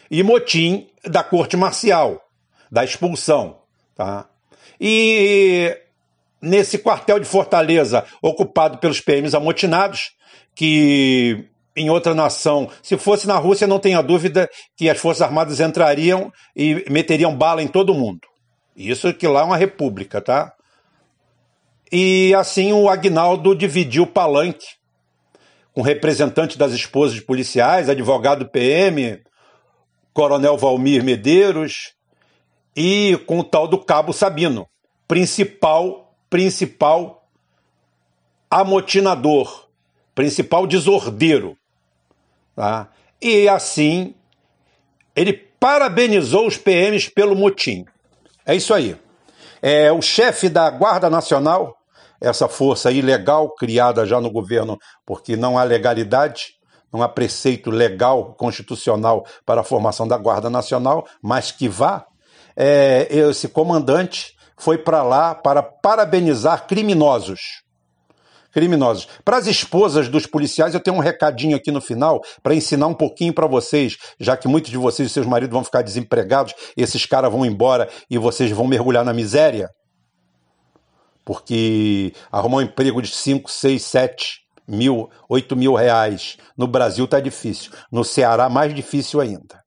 E 0.09 0.23
motim 0.23 0.87
da 1.05 1.23
corte 1.23 1.55
marcial, 1.55 2.21
da 2.69 2.83
expulsão. 2.83 3.59
Tá? 3.95 4.27
E 4.79 5.77
nesse 6.41 6.79
quartel 6.79 7.19
de 7.19 7.25
Fortaleza, 7.25 8.03
ocupado 8.21 8.79
pelos 8.79 8.99
PMs 8.99 9.33
amotinados, 9.33 10.11
que 10.53 11.45
em 11.75 11.89
outra 11.89 12.13
nação, 12.13 12.69
se 12.83 12.97
fosse 12.97 13.25
na 13.25 13.37
Rússia, 13.37 13.67
não 13.67 13.79
tenha 13.79 14.01
dúvida 14.01 14.49
que 14.75 14.89
as 14.89 14.97
Forças 14.97 15.21
Armadas 15.21 15.61
entrariam 15.61 16.31
e 16.53 16.85
meteriam 16.89 17.35
bala 17.35 17.63
em 17.63 17.67
todo 17.67 17.93
mundo. 17.93 18.27
Isso 18.75 19.13
que 19.13 19.27
lá 19.27 19.41
é 19.41 19.43
uma 19.43 19.57
república, 19.57 20.19
tá? 20.19 20.53
E 21.89 22.33
assim 22.35 22.73
o 22.73 22.89
Agnaldo 22.89 23.55
dividiu 23.55 24.03
o 24.03 24.07
palanque 24.07 24.65
com 25.73 25.81
representante 25.81 26.57
das 26.57 26.73
esposas 26.73 27.15
de 27.15 27.21
policiais, 27.21 27.89
advogado 27.89 28.47
PM, 28.47 29.21
coronel 30.13 30.57
Valmir 30.57 31.03
Medeiros 31.03 31.93
e 32.75 33.17
com 33.25 33.39
o 33.39 33.43
tal 33.43 33.67
do 33.67 33.77
Cabo 33.77 34.13
Sabino, 34.13 34.67
principal, 35.07 36.15
principal 36.29 37.27
amotinador, 38.49 39.67
principal 40.13 40.67
desordeiro. 40.67 41.57
Tá? 42.55 42.89
E 43.21 43.47
assim, 43.47 44.13
ele 45.15 45.33
parabenizou 45.33 46.47
os 46.47 46.57
PMs 46.57 47.07
pelo 47.09 47.35
motim. 47.35 47.85
É 48.45 48.55
isso 48.55 48.73
aí. 48.73 48.97
É, 49.61 49.91
o 49.91 50.01
chefe 50.01 50.49
da 50.49 50.69
Guarda 50.69 51.09
Nacional, 51.09 51.77
essa 52.21 52.47
força 52.47 52.91
ilegal 52.91 53.53
criada 53.55 54.05
já 54.05 54.21
no 54.21 54.31
governo, 54.31 54.77
porque 55.05 55.35
não 55.35 55.57
há 55.57 55.63
legalidade, 55.63 56.53
não 56.93 57.01
há 57.01 57.09
preceito 57.09 57.71
legal, 57.71 58.35
constitucional 58.35 59.25
para 59.45 59.61
a 59.61 59.63
formação 59.63 60.07
da 60.07 60.17
Guarda 60.17 60.49
Nacional, 60.49 61.07
mas 61.21 61.51
que 61.51 61.67
vá, 61.67 62.05
é, 62.55 63.07
esse 63.09 63.47
comandante 63.47 64.35
foi 64.57 64.77
para 64.77 65.01
lá 65.01 65.33
para 65.33 65.63
parabenizar 65.63 66.67
criminosos. 66.67 67.39
Criminosos. 68.51 69.07
Para 69.23 69.37
as 69.37 69.47
esposas 69.47 70.09
dos 70.09 70.25
policiais, 70.27 70.73
eu 70.73 70.79
tenho 70.81 70.97
um 70.97 70.99
recadinho 70.99 71.55
aqui 71.55 71.71
no 71.71 71.79
final 71.79 72.21
para 72.43 72.53
ensinar 72.53 72.85
um 72.85 72.93
pouquinho 72.93 73.33
para 73.33 73.47
vocês, 73.47 73.97
já 74.19 74.35
que 74.35 74.47
muitos 74.47 74.69
de 74.69 74.77
vocês 74.77 75.09
e 75.09 75.13
seus 75.13 75.25
maridos 75.25 75.53
vão 75.53 75.63
ficar 75.63 75.81
desempregados, 75.81 76.53
esses 76.75 77.05
caras 77.05 77.31
vão 77.31 77.45
embora 77.45 77.89
e 78.09 78.17
vocês 78.17 78.51
vão 78.51 78.67
mergulhar 78.67 79.05
na 79.05 79.13
miséria 79.13 79.69
porque 81.23 82.13
arrumar 82.31 82.57
um 82.57 82.61
emprego 82.61 83.01
de 83.01 83.09
5, 83.09 83.49
6, 83.49 83.81
7 83.83 84.41
mil, 84.67 85.09
8 85.29 85.55
mil 85.55 85.73
reais 85.73 86.37
no 86.57 86.67
Brasil 86.67 87.05
está 87.05 87.19
difícil. 87.19 87.71
No 87.91 88.03
Ceará, 88.03 88.49
mais 88.49 88.73
difícil 88.73 89.19
ainda. 89.19 89.61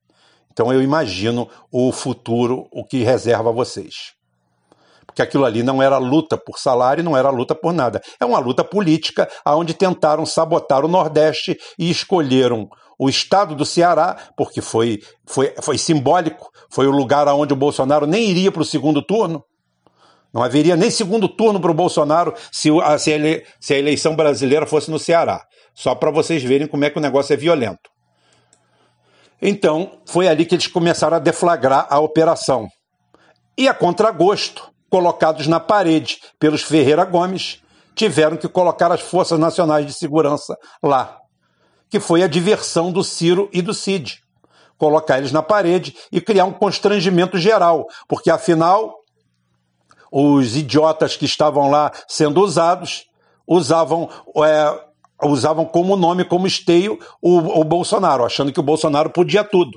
Então 0.53 0.73
eu 0.73 0.81
imagino 0.81 1.49
o 1.71 1.91
futuro, 1.93 2.69
o 2.71 2.85
que 2.85 3.03
reserva 3.03 3.51
a 3.51 3.53
vocês. 3.53 4.15
Porque 5.05 5.23
aquilo 5.23 5.45
ali 5.45 5.63
não 5.63 5.83
era 5.83 5.99
luta 5.99 6.37
por 6.37 6.59
salário, 6.59 7.05
não 7.05 7.17
era 7.17 7.31
luta 7.31 7.55
por 7.55 7.73
nada. 7.73 8.01
É 8.19 8.25
uma 8.25 8.39
luta 8.39 8.65
política 8.65 9.29
onde 9.47 9.75
tentaram 9.75 10.25
sabotar 10.25 10.85
o 10.85 10.89
Nordeste 10.89 11.59
e 11.79 11.91
escolheram 11.91 12.69
o 12.99 13.09
estado 13.09 13.55
do 13.55 13.67
Ceará, 13.67 14.17
porque 14.37 14.61
foi, 14.61 15.01
foi, 15.27 15.53
foi 15.61 15.77
simbólico, 15.77 16.51
foi 16.71 16.87
o 16.87 16.93
lugar 16.93 17.27
onde 17.29 17.53
o 17.53 17.57
Bolsonaro 17.57 18.07
nem 18.07 18.31
iria 18.31 18.51
para 18.51 18.63
o 18.63 18.65
segundo 18.65 19.03
turno 19.03 19.45
não 20.35 20.43
haveria 20.43 20.77
nem 20.77 20.91
segundo 20.91 21.29
turno 21.29 21.61
para 21.61 21.71
o 21.71 21.75
Bolsonaro 21.75 22.35
se, 22.51 22.69
a, 22.83 22.99
se, 22.99 23.13
a 23.13 23.15
ele, 23.15 23.47
se 23.61 23.73
a 23.73 23.79
eleição 23.79 24.17
brasileira 24.17 24.67
fosse 24.67 24.91
no 24.91 24.99
Ceará. 24.99 25.41
Só 25.73 25.95
para 25.95 26.11
vocês 26.11 26.43
verem 26.43 26.67
como 26.67 26.85
é 26.85 26.91
que 26.91 26.99
o 26.99 27.01
negócio 27.01 27.33
é 27.33 27.37
violento. 27.37 27.89
Então, 29.41 30.01
foi 30.07 30.27
ali 30.27 30.45
que 30.45 30.57
eles 30.57 30.67
começaram 30.67 31.17
a 31.17 31.21
deflagrar 31.21 31.87
a 31.89 32.01
operação. 32.01 32.67
E 33.57 33.69
a 33.69 33.75
contragosto, 33.75 34.69
colocados 34.91 35.47
na 35.47 35.61
parede 35.61 36.19
pelos 36.41 36.63
Ferreira 36.63 37.05
Gomes, 37.05 37.63
tiveram 37.95 38.37
que 38.37 38.49
colocar 38.49 38.91
as 38.91 39.03
Forças 39.03 39.39
Nacionais 39.39 39.87
de 39.87 39.93
Segurança 39.93 40.57
lá, 40.83 41.17
que 41.89 42.01
foi 42.01 42.25
a 42.25 42.27
diversão 42.27 42.91
do 42.91 43.05
Ciro 43.05 43.49
e 43.53 43.63
do 43.63 43.73
Cid. 43.73 44.19
Colocar 44.77 45.19
eles 45.19 45.31
na 45.31 45.43
parede 45.43 45.95
e 46.11 46.21
criar 46.21 46.45
um 46.45 46.53
constrangimento 46.53 47.39
geral, 47.39 47.87
porque 48.09 48.31
afinal 48.31 49.04
os 50.17 50.57
idiotas 50.57 51.17
que 51.17 51.25
estavam 51.25 51.69
lá 51.69 51.91
sendo 52.07 52.41
usados 52.41 53.07
usavam, 53.45 54.09
é, 54.45 54.81
usavam 55.25 55.65
como 55.65 55.97
nome, 55.97 56.25
como 56.25 56.47
esteio, 56.47 57.01
o, 57.21 57.61
o 57.61 57.65
Bolsonaro, 57.65 58.25
achando 58.25 58.53
que 58.53 58.61
o 58.61 58.63
Bolsonaro 58.63 59.11
podia 59.11 59.43
tudo. 59.43 59.77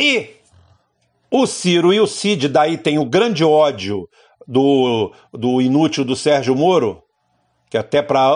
E 0.00 0.30
o 1.30 1.46
Ciro 1.46 1.92
e 1.92 2.00
o 2.00 2.06
Cid, 2.06 2.48
daí 2.48 2.78
tem 2.78 2.98
o 2.98 3.04
grande 3.04 3.44
ódio 3.44 4.08
do, 4.48 5.12
do 5.30 5.60
inútil 5.60 6.02
do 6.02 6.16
Sérgio 6.16 6.56
Moro, 6.56 7.02
que 7.70 7.76
até 7.76 8.00
para. 8.00 8.32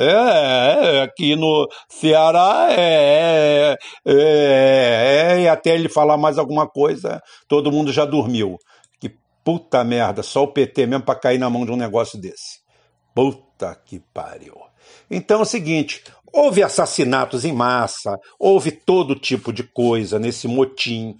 É, 0.00 1.02
aqui 1.02 1.34
no 1.34 1.68
Ceará 1.88 2.68
é, 2.70 3.76
é, 4.06 5.34
é, 5.34 5.40
e 5.40 5.48
até 5.48 5.74
ele 5.74 5.88
falar 5.88 6.16
mais 6.16 6.38
alguma 6.38 6.68
coisa, 6.68 7.20
todo 7.48 7.72
mundo 7.72 7.92
já 7.92 8.04
dormiu. 8.04 8.56
Que 9.00 9.12
puta 9.42 9.82
merda, 9.82 10.22
só 10.22 10.44
o 10.44 10.52
PT 10.52 10.86
mesmo 10.86 11.04
para 11.04 11.18
cair 11.18 11.38
na 11.38 11.50
mão 11.50 11.66
de 11.66 11.72
um 11.72 11.76
negócio 11.76 12.16
desse. 12.16 12.60
Puta 13.12 13.74
que 13.84 13.98
pariu. 14.14 14.54
Então 15.10 15.40
é 15.40 15.42
o 15.42 15.46
seguinte, 15.46 16.04
houve 16.32 16.62
assassinatos 16.62 17.44
em 17.44 17.52
massa, 17.52 18.16
houve 18.38 18.70
todo 18.70 19.16
tipo 19.16 19.52
de 19.52 19.64
coisa 19.64 20.18
nesse 20.18 20.46
motim, 20.46 21.16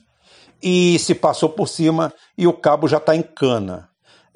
e 0.63 0.99
se 0.99 1.15
passou 1.15 1.49
por 1.49 1.69
cima 1.69 2.13
e 2.37 2.47
o 2.47 2.53
cabo 2.53 2.89
já 2.89 2.99
está 2.99 3.15
em 3.15 3.23
cana. 3.23 3.88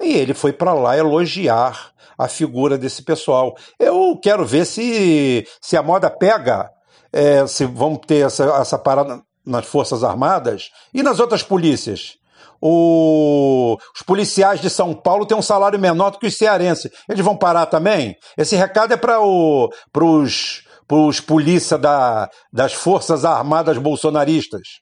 E 0.03 0.13
ele 0.13 0.33
foi 0.33 0.53
para 0.53 0.73
lá 0.73 0.97
elogiar 0.97 1.91
a 2.17 2.27
figura 2.27 2.77
desse 2.77 3.03
pessoal. 3.03 3.55
Eu 3.79 4.17
quero 4.21 4.45
ver 4.45 4.65
se, 4.65 5.47
se 5.61 5.75
a 5.75 5.83
moda 5.83 6.09
pega, 6.09 6.69
é, 7.11 7.45
se 7.47 7.65
vamos 7.65 7.99
ter 8.05 8.25
essa, 8.25 8.43
essa 8.59 8.77
parada 8.77 9.21
nas 9.45 9.65
Forças 9.65 10.03
Armadas 10.03 10.69
e 10.93 11.03
nas 11.03 11.19
outras 11.19 11.43
polícias. 11.43 12.15
O, 12.61 13.77
os 13.93 14.01
policiais 14.03 14.61
de 14.61 14.69
São 14.69 14.93
Paulo 14.93 15.25
têm 15.25 15.37
um 15.37 15.41
salário 15.41 15.77
menor 15.77 16.11
do 16.11 16.19
que 16.19 16.27
os 16.27 16.37
cearenses. 16.37 16.89
Eles 17.09 17.23
vão 17.23 17.35
parar 17.35 17.65
também? 17.65 18.15
Esse 18.37 18.55
recado 18.55 18.93
é 18.93 18.97
para 18.97 19.19
os 19.19 20.63
os 20.95 21.19
polícia 21.19 21.77
da, 21.77 22.29
das 22.51 22.73
Forças 22.73 23.25
Armadas 23.25 23.77
bolsonaristas. 23.77 24.81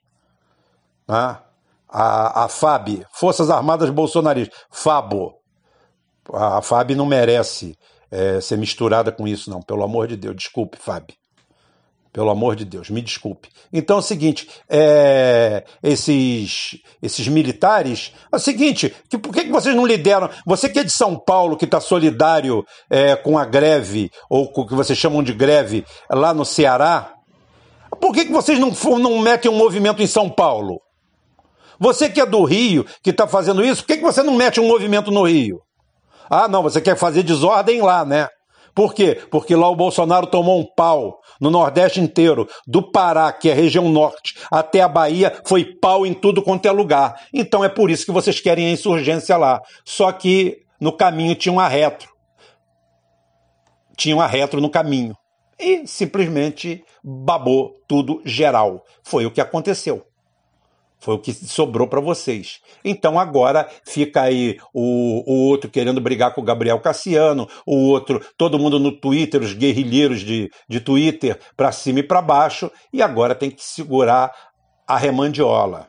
Né? 1.07 1.37
A, 1.91 2.45
a 2.45 2.47
FAB, 2.47 3.05
Forças 3.11 3.49
Armadas 3.49 3.89
Bolsonaristas, 3.89 4.57
FABO. 4.69 5.33
A 6.33 6.61
Fábio 6.61 6.95
não 6.95 7.05
merece 7.05 7.77
é, 8.09 8.39
ser 8.39 8.57
misturada 8.57 9.11
com 9.11 9.27
isso, 9.27 9.49
não. 9.49 9.61
Pelo 9.61 9.83
amor 9.83 10.07
de 10.07 10.15
Deus, 10.15 10.35
desculpe, 10.35 10.77
Fábio. 10.77 11.15
Pelo 12.13 12.29
amor 12.29 12.57
de 12.57 12.65
Deus, 12.65 12.89
me 12.89 13.01
desculpe. 13.01 13.47
Então 13.71 13.95
é 13.95 13.99
o 13.99 14.03
seguinte: 14.03 14.49
é, 14.69 15.63
esses, 15.81 16.77
esses 17.01 17.27
militares. 17.29 18.13
É 18.29 18.35
o 18.35 18.39
seguinte: 18.39 18.93
que, 19.09 19.17
por 19.17 19.33
que, 19.33 19.45
que 19.45 19.51
vocês 19.51 19.73
não 19.73 19.85
lideram? 19.85 20.29
Você 20.45 20.67
que 20.67 20.79
é 20.79 20.83
de 20.83 20.91
São 20.91 21.17
Paulo, 21.17 21.55
que 21.55 21.63
está 21.63 21.79
solidário 21.79 22.65
é, 22.89 23.15
com 23.15 23.37
a 23.37 23.45
greve, 23.45 24.11
ou 24.29 24.51
com 24.51 24.61
o 24.61 24.67
que 24.67 24.75
vocês 24.75 24.99
chamam 24.99 25.23
de 25.23 25.33
greve, 25.33 25.85
lá 26.09 26.33
no 26.33 26.43
Ceará, 26.43 27.13
por 28.01 28.13
que, 28.13 28.25
que 28.25 28.31
vocês 28.31 28.59
não, 28.59 28.71
não 28.99 29.19
metem 29.19 29.49
um 29.49 29.57
movimento 29.57 30.01
em 30.01 30.07
São 30.07 30.29
Paulo? 30.29 30.81
Você 31.81 32.07
que 32.07 32.21
é 32.21 32.25
do 32.27 32.43
Rio, 32.43 32.85
que 33.01 33.09
está 33.09 33.27
fazendo 33.27 33.65
isso, 33.65 33.81
por 33.81 33.87
que, 33.87 33.97
que 33.97 34.03
você 34.03 34.21
não 34.21 34.35
mete 34.35 34.59
um 34.59 34.67
movimento 34.67 35.09
no 35.09 35.23
Rio? 35.23 35.59
Ah, 36.29 36.47
não, 36.47 36.61
você 36.61 36.79
quer 36.79 36.95
fazer 36.95 37.23
desordem 37.23 37.81
lá, 37.81 38.05
né? 38.05 38.27
Por 38.75 38.93
quê? 38.93 39.19
Porque 39.31 39.55
lá 39.55 39.67
o 39.67 39.75
Bolsonaro 39.75 40.27
tomou 40.27 40.59
um 40.59 40.65
pau 40.75 41.19
no 41.41 41.49
Nordeste 41.49 41.99
inteiro, 41.99 42.47
do 42.67 42.91
Pará, 42.91 43.33
que 43.33 43.49
é 43.49 43.53
região 43.53 43.89
norte, 43.89 44.35
até 44.51 44.79
a 44.79 44.87
Bahia, 44.87 45.41
foi 45.43 45.65
pau 45.65 46.05
em 46.05 46.13
tudo 46.13 46.43
quanto 46.43 46.67
é 46.67 46.71
lugar. 46.71 47.19
Então 47.33 47.65
é 47.65 47.67
por 47.67 47.89
isso 47.89 48.05
que 48.05 48.11
vocês 48.11 48.39
querem 48.39 48.67
a 48.67 48.71
insurgência 48.71 49.35
lá. 49.35 49.59
Só 49.83 50.11
que 50.11 50.59
no 50.79 50.95
caminho 50.95 51.33
tinha 51.33 51.51
uma 51.51 51.67
retro. 51.67 52.07
tinha 53.97 54.15
uma 54.15 54.27
retro 54.27 54.61
no 54.61 54.69
caminho. 54.69 55.17
E 55.59 55.87
simplesmente 55.87 56.83
babou 57.03 57.73
tudo 57.87 58.21
geral. 58.23 58.83
Foi 59.03 59.25
o 59.25 59.31
que 59.31 59.41
aconteceu. 59.41 60.05
Foi 61.01 61.15
o 61.15 61.19
que 61.19 61.33
sobrou 61.33 61.87
para 61.87 61.99
vocês. 61.99 62.59
Então 62.85 63.19
agora 63.19 63.67
fica 63.83 64.21
aí 64.21 64.59
o, 64.71 65.23
o 65.25 65.47
outro 65.47 65.67
querendo 65.67 65.99
brigar 65.99 66.35
com 66.35 66.41
o 66.41 66.43
Gabriel 66.43 66.79
Cassiano, 66.79 67.49
o 67.65 67.75
outro, 67.87 68.23
todo 68.37 68.59
mundo 68.59 68.79
no 68.79 68.91
Twitter, 68.91 69.41
os 69.41 69.53
guerrilheiros 69.53 70.21
de, 70.21 70.49
de 70.69 70.79
Twitter, 70.79 71.39
para 71.57 71.71
cima 71.71 71.99
e 71.99 72.03
para 72.03 72.21
baixo, 72.21 72.71
e 72.93 73.01
agora 73.01 73.33
tem 73.33 73.49
que 73.49 73.63
segurar 73.63 74.31
a 74.87 74.95
remandiola. 74.95 75.87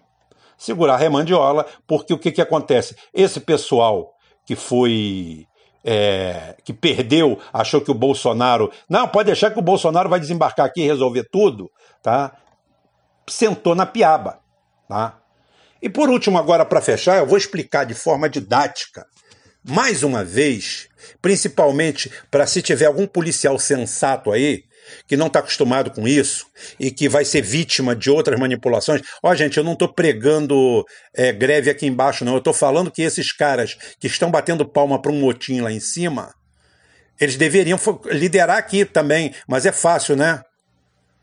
Segurar 0.57 0.95
a 0.95 0.99
remandiola, 0.99 1.67
porque 1.87 2.15
o 2.15 2.19
que, 2.19 2.33
que 2.33 2.41
acontece? 2.41 2.97
Esse 3.13 3.39
pessoal 3.39 4.15
que 4.47 4.57
foi 4.57 5.47
é, 5.85 6.57
que 6.65 6.73
perdeu, 6.73 7.39
achou 7.53 7.83
que 7.83 7.91
o 7.91 7.95
Bolsonaro. 7.95 8.73
Não, 8.89 9.07
pode 9.07 9.27
deixar 9.27 9.51
que 9.51 9.59
o 9.59 9.63
Bolsonaro 9.63 10.09
vai 10.09 10.21
desembarcar 10.21 10.65
aqui 10.65 10.81
e 10.81 10.87
resolver 10.87 11.29
tudo, 11.31 11.71
tá? 12.03 12.33
Sentou 13.29 13.75
na 13.75 13.85
piaba. 13.85 14.42
Tá? 14.89 15.19
E 15.81 15.89
por 15.89 16.09
último, 16.09 16.39
agora 16.39 16.65
para 16.65 16.81
fechar, 16.81 17.19
eu 17.19 17.27
vou 17.27 17.37
explicar 17.37 17.85
de 17.85 17.95
forma 17.95 18.29
didática, 18.29 19.07
mais 19.65 20.03
uma 20.03 20.25
vez, 20.25 20.89
principalmente 21.21 22.11
para 22.31 22.47
se 22.47 22.63
tiver 22.63 22.87
algum 22.87 23.07
policial 23.07 23.59
sensato 23.59 24.31
aí, 24.31 24.65
que 25.07 25.17
não 25.17 25.29
está 25.29 25.39
acostumado 25.39 25.91
com 25.91 26.07
isso 26.07 26.47
e 26.79 26.91
que 26.91 27.09
vai 27.09 27.25
ser 27.25 27.43
vítima 27.43 27.95
de 27.95 28.11
outras 28.11 28.39
manipulações. 28.39 29.03
Ó, 29.23 29.35
gente, 29.35 29.57
eu 29.57 29.65
não 29.65 29.73
estou 29.75 29.93
pregando 29.93 30.85
é, 31.15 31.33
greve 31.33 31.71
aqui 31.71 31.87
embaixo, 31.87 32.25
não. 32.25 32.33
Eu 32.33 32.39
estou 32.39 32.53
falando 32.53 32.91
que 32.91 33.03
esses 33.03 33.33
caras 33.33 33.77
que 33.99 34.07
estão 34.07 34.31
batendo 34.31 34.69
palma 34.69 35.01
para 35.01 35.13
um 35.13 35.21
motim 35.21 35.61
lá 35.61 35.73
em 35.73 35.81
cima, 35.81 36.35
eles 37.21 37.37
deveriam 37.37 37.79
liderar 38.07 38.59
aqui 38.59 38.85
também, 38.85 39.35
mas 39.47 39.67
é 39.67 39.73
fácil, 39.73 40.17
né? 40.17 40.43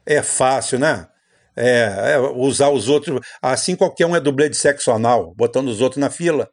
É 0.05 0.21
fácil, 0.21 0.79
né? 0.79 1.07
É, 1.55 2.13
é, 2.13 2.19
usar 2.19 2.69
os 2.69 2.89
outros. 2.89 3.19
Assim 3.41 3.75
qualquer 3.75 4.05
um 4.05 4.15
é 4.15 4.19
dublê 4.19 4.49
de 4.49 4.57
sexo 4.57 4.91
anal, 4.91 5.33
botando 5.35 5.67
os 5.67 5.81
outros 5.81 5.99
na 5.99 6.09
fila. 6.09 6.49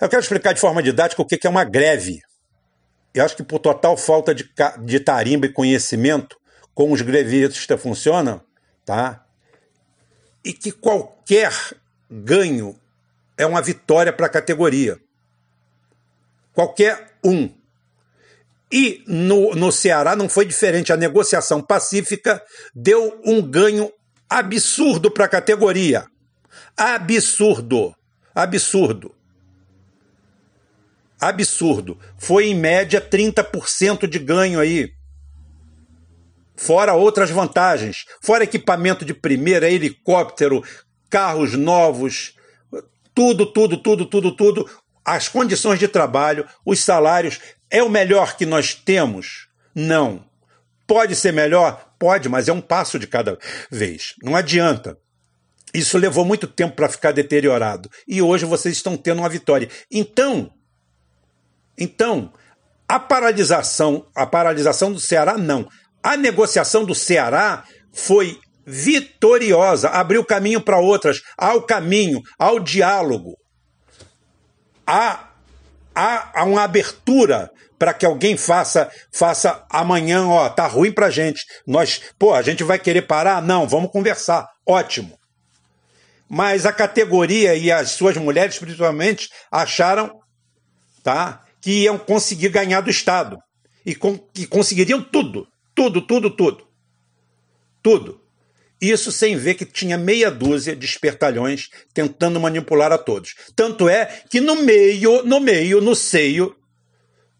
Eu 0.00 0.08
quero 0.08 0.22
explicar 0.22 0.52
de 0.52 0.60
forma 0.60 0.82
didática 0.82 1.22
o 1.22 1.26
que 1.26 1.46
é 1.46 1.50
uma 1.50 1.64
greve. 1.64 2.20
Eu 3.14 3.24
acho 3.24 3.36
que 3.36 3.44
por 3.44 3.60
total 3.60 3.96
falta 3.96 4.34
de, 4.34 4.48
de 4.82 5.00
tarimba 5.00 5.46
e 5.46 5.52
conhecimento, 5.52 6.36
como 6.74 6.92
os 6.92 7.00
grevistas 7.00 7.80
funcionam, 7.80 8.42
tá? 8.84 9.24
E 10.44 10.52
que 10.52 10.72
qualquer 10.72 11.52
ganho 12.10 12.78
é 13.38 13.46
uma 13.46 13.62
vitória 13.62 14.12
para 14.12 14.26
a 14.26 14.30
categoria. 14.30 14.98
Qualquer 16.52 17.16
um. 17.24 17.50
E 18.76 19.04
no, 19.06 19.54
no 19.54 19.70
Ceará 19.70 20.16
não 20.16 20.28
foi 20.28 20.44
diferente. 20.44 20.92
A 20.92 20.96
negociação 20.96 21.62
pacífica 21.62 22.42
deu 22.74 23.20
um 23.24 23.40
ganho 23.40 23.88
absurdo 24.28 25.12
para 25.12 25.26
a 25.26 25.28
categoria. 25.28 26.04
Absurdo. 26.76 27.94
Absurdo. 28.34 29.14
Absurdo. 31.20 31.96
Foi 32.18 32.46
em 32.46 32.54
média 32.56 33.00
30% 33.00 34.08
de 34.08 34.18
ganho 34.18 34.58
aí. 34.58 34.90
Fora 36.56 36.94
outras 36.94 37.30
vantagens. 37.30 38.06
Fora 38.20 38.42
equipamento 38.42 39.04
de 39.04 39.14
primeira, 39.14 39.70
helicóptero, 39.70 40.64
carros 41.08 41.52
novos, 41.52 42.34
tudo, 43.14 43.46
tudo, 43.46 43.76
tudo, 43.76 44.04
tudo, 44.04 44.34
tudo. 44.34 44.68
As 45.04 45.28
condições 45.28 45.78
de 45.78 45.86
trabalho, 45.86 46.44
os 46.66 46.82
salários. 46.82 47.38
É 47.74 47.82
o 47.82 47.88
melhor 47.88 48.36
que 48.36 48.46
nós 48.46 48.72
temos? 48.72 49.48
Não. 49.74 50.24
Pode 50.86 51.16
ser 51.16 51.32
melhor? 51.32 51.92
Pode, 51.98 52.28
mas 52.28 52.46
é 52.46 52.52
um 52.52 52.60
passo 52.60 53.00
de 53.00 53.06
cada 53.08 53.36
vez. 53.68 54.14
Não 54.22 54.36
adianta. 54.36 54.96
Isso 55.74 55.98
levou 55.98 56.24
muito 56.24 56.46
tempo 56.46 56.76
para 56.76 56.88
ficar 56.88 57.10
deteriorado. 57.10 57.90
E 58.06 58.22
hoje 58.22 58.44
vocês 58.44 58.76
estão 58.76 58.96
tendo 58.96 59.18
uma 59.18 59.28
vitória. 59.28 59.68
Então, 59.90 60.52
então, 61.76 62.32
a 62.88 63.00
paralisação, 63.00 64.06
a 64.14 64.24
paralisação 64.24 64.92
do 64.92 65.00
Ceará 65.00 65.36
não. 65.36 65.68
A 66.00 66.16
negociação 66.16 66.84
do 66.84 66.94
Ceará 66.94 67.64
foi 67.92 68.38
vitoriosa, 68.64 69.88
abriu 69.88 70.24
caminho 70.24 70.60
para 70.60 70.78
outras, 70.78 71.22
ao 71.36 71.62
caminho, 71.62 72.20
ao 72.38 72.60
diálogo. 72.60 73.36
Há, 74.86 75.33
há, 75.94 76.40
há 76.40 76.44
uma 76.44 76.62
abertura 76.62 77.50
para 77.78 77.92
que 77.92 78.06
alguém 78.06 78.36
faça 78.36 78.90
faça 79.12 79.64
amanhã, 79.68 80.26
ó, 80.26 80.48
tá 80.48 80.66
ruim 80.66 80.92
pra 80.92 81.10
gente. 81.10 81.44
Nós, 81.66 82.00
pô, 82.18 82.32
a 82.32 82.42
gente 82.42 82.64
vai 82.64 82.78
querer 82.78 83.02
parar? 83.02 83.42
Não, 83.42 83.68
vamos 83.68 83.90
conversar. 83.90 84.48
Ótimo. 84.66 85.18
Mas 86.28 86.66
a 86.66 86.72
categoria 86.72 87.54
e 87.54 87.70
as 87.70 87.90
suas 87.90 88.16
mulheres, 88.16 88.58
principalmente, 88.58 89.28
acharam, 89.50 90.20
tá, 91.02 91.42
que 91.60 91.82
iam 91.82 91.98
conseguir 91.98 92.48
ganhar 92.48 92.80
do 92.80 92.90
Estado 92.90 93.38
e 93.84 93.94
com, 93.94 94.16
que 94.16 94.46
conseguiriam 94.46 95.02
tudo, 95.02 95.46
tudo, 95.74 96.00
tudo, 96.00 96.30
tudo. 96.30 96.66
Tudo. 97.82 98.23
Isso 98.90 99.12
sem 99.12 99.36
ver 99.36 99.54
que 99.54 99.64
tinha 99.64 99.96
meia 99.96 100.30
dúzia 100.30 100.74
de 100.74 100.84
espertalhões 100.84 101.68
tentando 101.92 102.40
manipular 102.40 102.92
a 102.92 102.98
todos. 102.98 103.34
Tanto 103.54 103.88
é 103.88 104.06
que 104.28 104.40
no 104.40 104.56
meio, 104.56 105.22
no 105.24 105.40
meio, 105.40 105.80
no 105.80 105.94
seio 105.94 106.54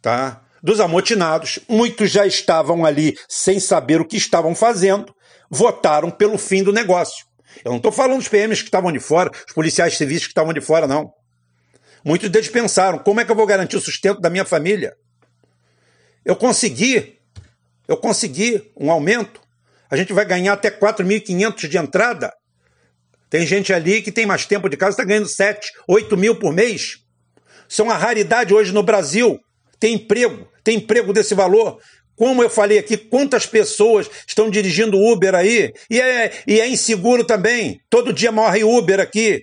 tá? 0.00 0.42
dos 0.62 0.80
amotinados, 0.80 1.58
muitos 1.68 2.10
já 2.10 2.26
estavam 2.26 2.84
ali 2.84 3.18
sem 3.28 3.58
saber 3.60 4.00
o 4.00 4.04
que 4.04 4.16
estavam 4.16 4.54
fazendo, 4.54 5.14
votaram 5.50 6.10
pelo 6.10 6.38
fim 6.38 6.62
do 6.62 6.72
negócio. 6.72 7.26
Eu 7.64 7.70
não 7.70 7.76
estou 7.76 7.92
falando 7.92 8.18
dos 8.18 8.28
PMs 8.28 8.60
que 8.60 8.68
estavam 8.68 8.90
de 8.90 8.98
fora, 9.00 9.30
os 9.46 9.52
policiais 9.52 9.96
civis 9.96 10.22
que 10.22 10.28
estavam 10.28 10.52
de 10.52 10.60
fora, 10.60 10.86
não. 10.86 11.12
Muitos 12.04 12.28
deles 12.28 12.48
pensaram: 12.48 12.98
como 12.98 13.20
é 13.20 13.24
que 13.24 13.30
eu 13.30 13.36
vou 13.36 13.46
garantir 13.46 13.76
o 13.76 13.80
sustento 13.80 14.20
da 14.20 14.28
minha 14.28 14.44
família? 14.44 14.94
Eu 16.24 16.36
consegui, 16.36 17.18
eu 17.86 17.96
consegui 17.96 18.72
um 18.78 18.90
aumento. 18.90 19.40
A 19.90 19.96
gente 19.96 20.12
vai 20.12 20.24
ganhar 20.24 20.52
até 20.52 20.70
4.500 20.70 21.68
de 21.68 21.78
entrada. 21.78 22.32
Tem 23.30 23.46
gente 23.46 23.72
ali 23.72 24.02
que 24.02 24.12
tem 24.12 24.26
mais 24.26 24.46
tempo 24.46 24.68
de 24.68 24.76
casa, 24.76 24.92
está 24.92 25.04
ganhando 25.04 25.28
7, 25.28 25.70
8 25.88 26.16
mil 26.16 26.38
por 26.38 26.52
mês. 26.52 26.96
Isso 27.68 27.82
é 27.82 27.84
uma 27.84 27.96
raridade 27.96 28.54
hoje 28.54 28.72
no 28.72 28.82
Brasil 28.82 29.40
tem 29.84 29.96
emprego, 29.96 30.48
tem 30.64 30.78
emprego 30.78 31.12
desse 31.12 31.34
valor. 31.34 31.78
Como 32.16 32.42
eu 32.42 32.48
falei 32.48 32.78
aqui, 32.78 32.96
quantas 32.96 33.44
pessoas 33.44 34.08
estão 34.26 34.48
dirigindo 34.48 34.96
Uber 34.98 35.34
aí? 35.34 35.72
E 35.90 36.00
é, 36.00 36.32
e 36.46 36.58
é 36.58 36.66
inseguro 36.66 37.22
também. 37.22 37.78
Todo 37.90 38.10
dia 38.10 38.32
morre 38.32 38.64
Uber 38.64 38.98
aqui. 38.98 39.42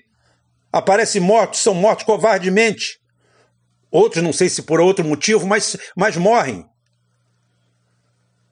Aparece 0.73 1.19
mortos, 1.19 1.59
são 1.59 1.75
mortos 1.75 2.05
covardemente. 2.05 2.97
Outros, 3.91 4.23
não 4.23 4.33
sei 4.33 4.49
se 4.49 4.63
por 4.63 4.81
outro 4.81 5.05
motivo, 5.05 5.45
mas, 5.45 5.77
mas 5.95 6.17
morrem. 6.17 6.65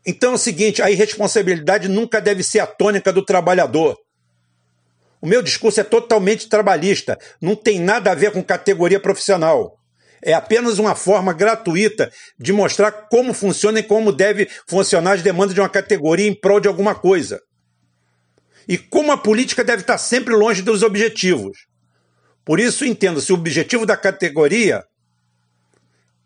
Então 0.06 0.32
é 0.32 0.36
o 0.36 0.38
seguinte: 0.38 0.82
a 0.82 0.90
irresponsabilidade 0.90 1.88
nunca 1.88 2.22
deve 2.22 2.44
ser 2.44 2.60
a 2.60 2.68
tônica 2.68 3.12
do 3.12 3.24
trabalhador. 3.24 3.98
O 5.22 5.28
meu 5.28 5.42
discurso 5.42 5.82
é 5.82 5.84
totalmente 5.84 6.48
trabalhista, 6.48 7.18
não 7.42 7.56
tem 7.56 7.80
nada 7.80 8.12
a 8.12 8.16
ver 8.16 8.32
com 8.32 8.42
categoria 8.42 9.00
profissional. 9.00 9.78
É 10.22 10.34
apenas 10.34 10.80
uma 10.80 10.96
forma 10.96 11.34
gratuita 11.34 12.12
de 12.38 12.52
mostrar 12.52 12.92
como 12.92 13.34
funciona 13.34 13.80
e 13.80 13.84
como 13.84 14.12
deve 14.12 14.50
funcionar 14.68 15.14
as 15.14 15.22
demandas 15.22 15.54
de 15.54 15.62
uma 15.62 15.70
categoria 15.70 16.28
em 16.28 16.34
prol 16.34 16.60
de 16.60 16.68
alguma 16.68 16.94
coisa. 16.94 17.42
E 18.68 18.78
como 18.78 19.12
a 19.12 19.18
política 19.18 19.64
deve 19.64 19.82
estar 19.82 19.98
sempre 19.98 20.36
longe 20.36 20.62
dos 20.62 20.84
objetivos. 20.84 21.58
Por 22.46 22.60
isso, 22.60 22.86
entenda: 22.86 23.20
se 23.20 23.32
o 23.32 23.36
objetivo 23.36 23.86
da 23.86 23.98
categoria 23.98 24.84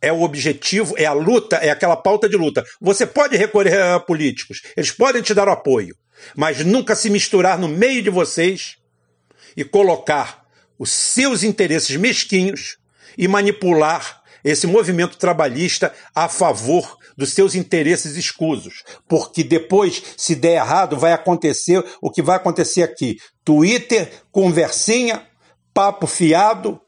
é 0.03 0.11
o 0.11 0.21
objetivo, 0.21 0.93
é 0.97 1.05
a 1.05 1.13
luta, 1.13 1.55
é 1.55 1.69
aquela 1.69 1.95
pauta 1.95 2.27
de 2.27 2.35
luta. 2.35 2.63
Você 2.81 3.07
pode 3.07 3.37
recorrer 3.37 3.81
a 3.81 3.99
políticos, 3.99 4.61
eles 4.75 4.91
podem 4.91 5.21
te 5.21 5.33
dar 5.33 5.47
o 5.47 5.51
apoio, 5.51 5.95
mas 6.35 6.63
nunca 6.63 6.93
se 6.93 7.09
misturar 7.09 7.57
no 7.57 7.69
meio 7.69 8.03
de 8.03 8.09
vocês 8.09 8.75
e 9.55 9.63
colocar 9.63 10.43
os 10.77 10.91
seus 10.91 11.41
interesses 11.41 11.95
mesquinhos 11.95 12.77
e 13.17 13.27
manipular 13.29 14.21
esse 14.43 14.67
movimento 14.67 15.17
trabalhista 15.17 15.93
a 16.13 16.27
favor 16.27 16.97
dos 17.15 17.31
seus 17.31 17.55
interesses 17.55 18.17
escusos. 18.17 18.83
Porque 19.07 19.41
depois, 19.41 20.03
se 20.17 20.35
der 20.35 20.55
errado, 20.55 20.97
vai 20.97 21.13
acontecer 21.13 21.81
o 22.01 22.11
que 22.11 22.21
vai 22.21 22.35
acontecer 22.35 22.83
aqui. 22.83 23.17
Twitter, 23.45 24.11
conversinha, 24.31 25.25
papo 25.73 26.07
fiado, 26.07 26.81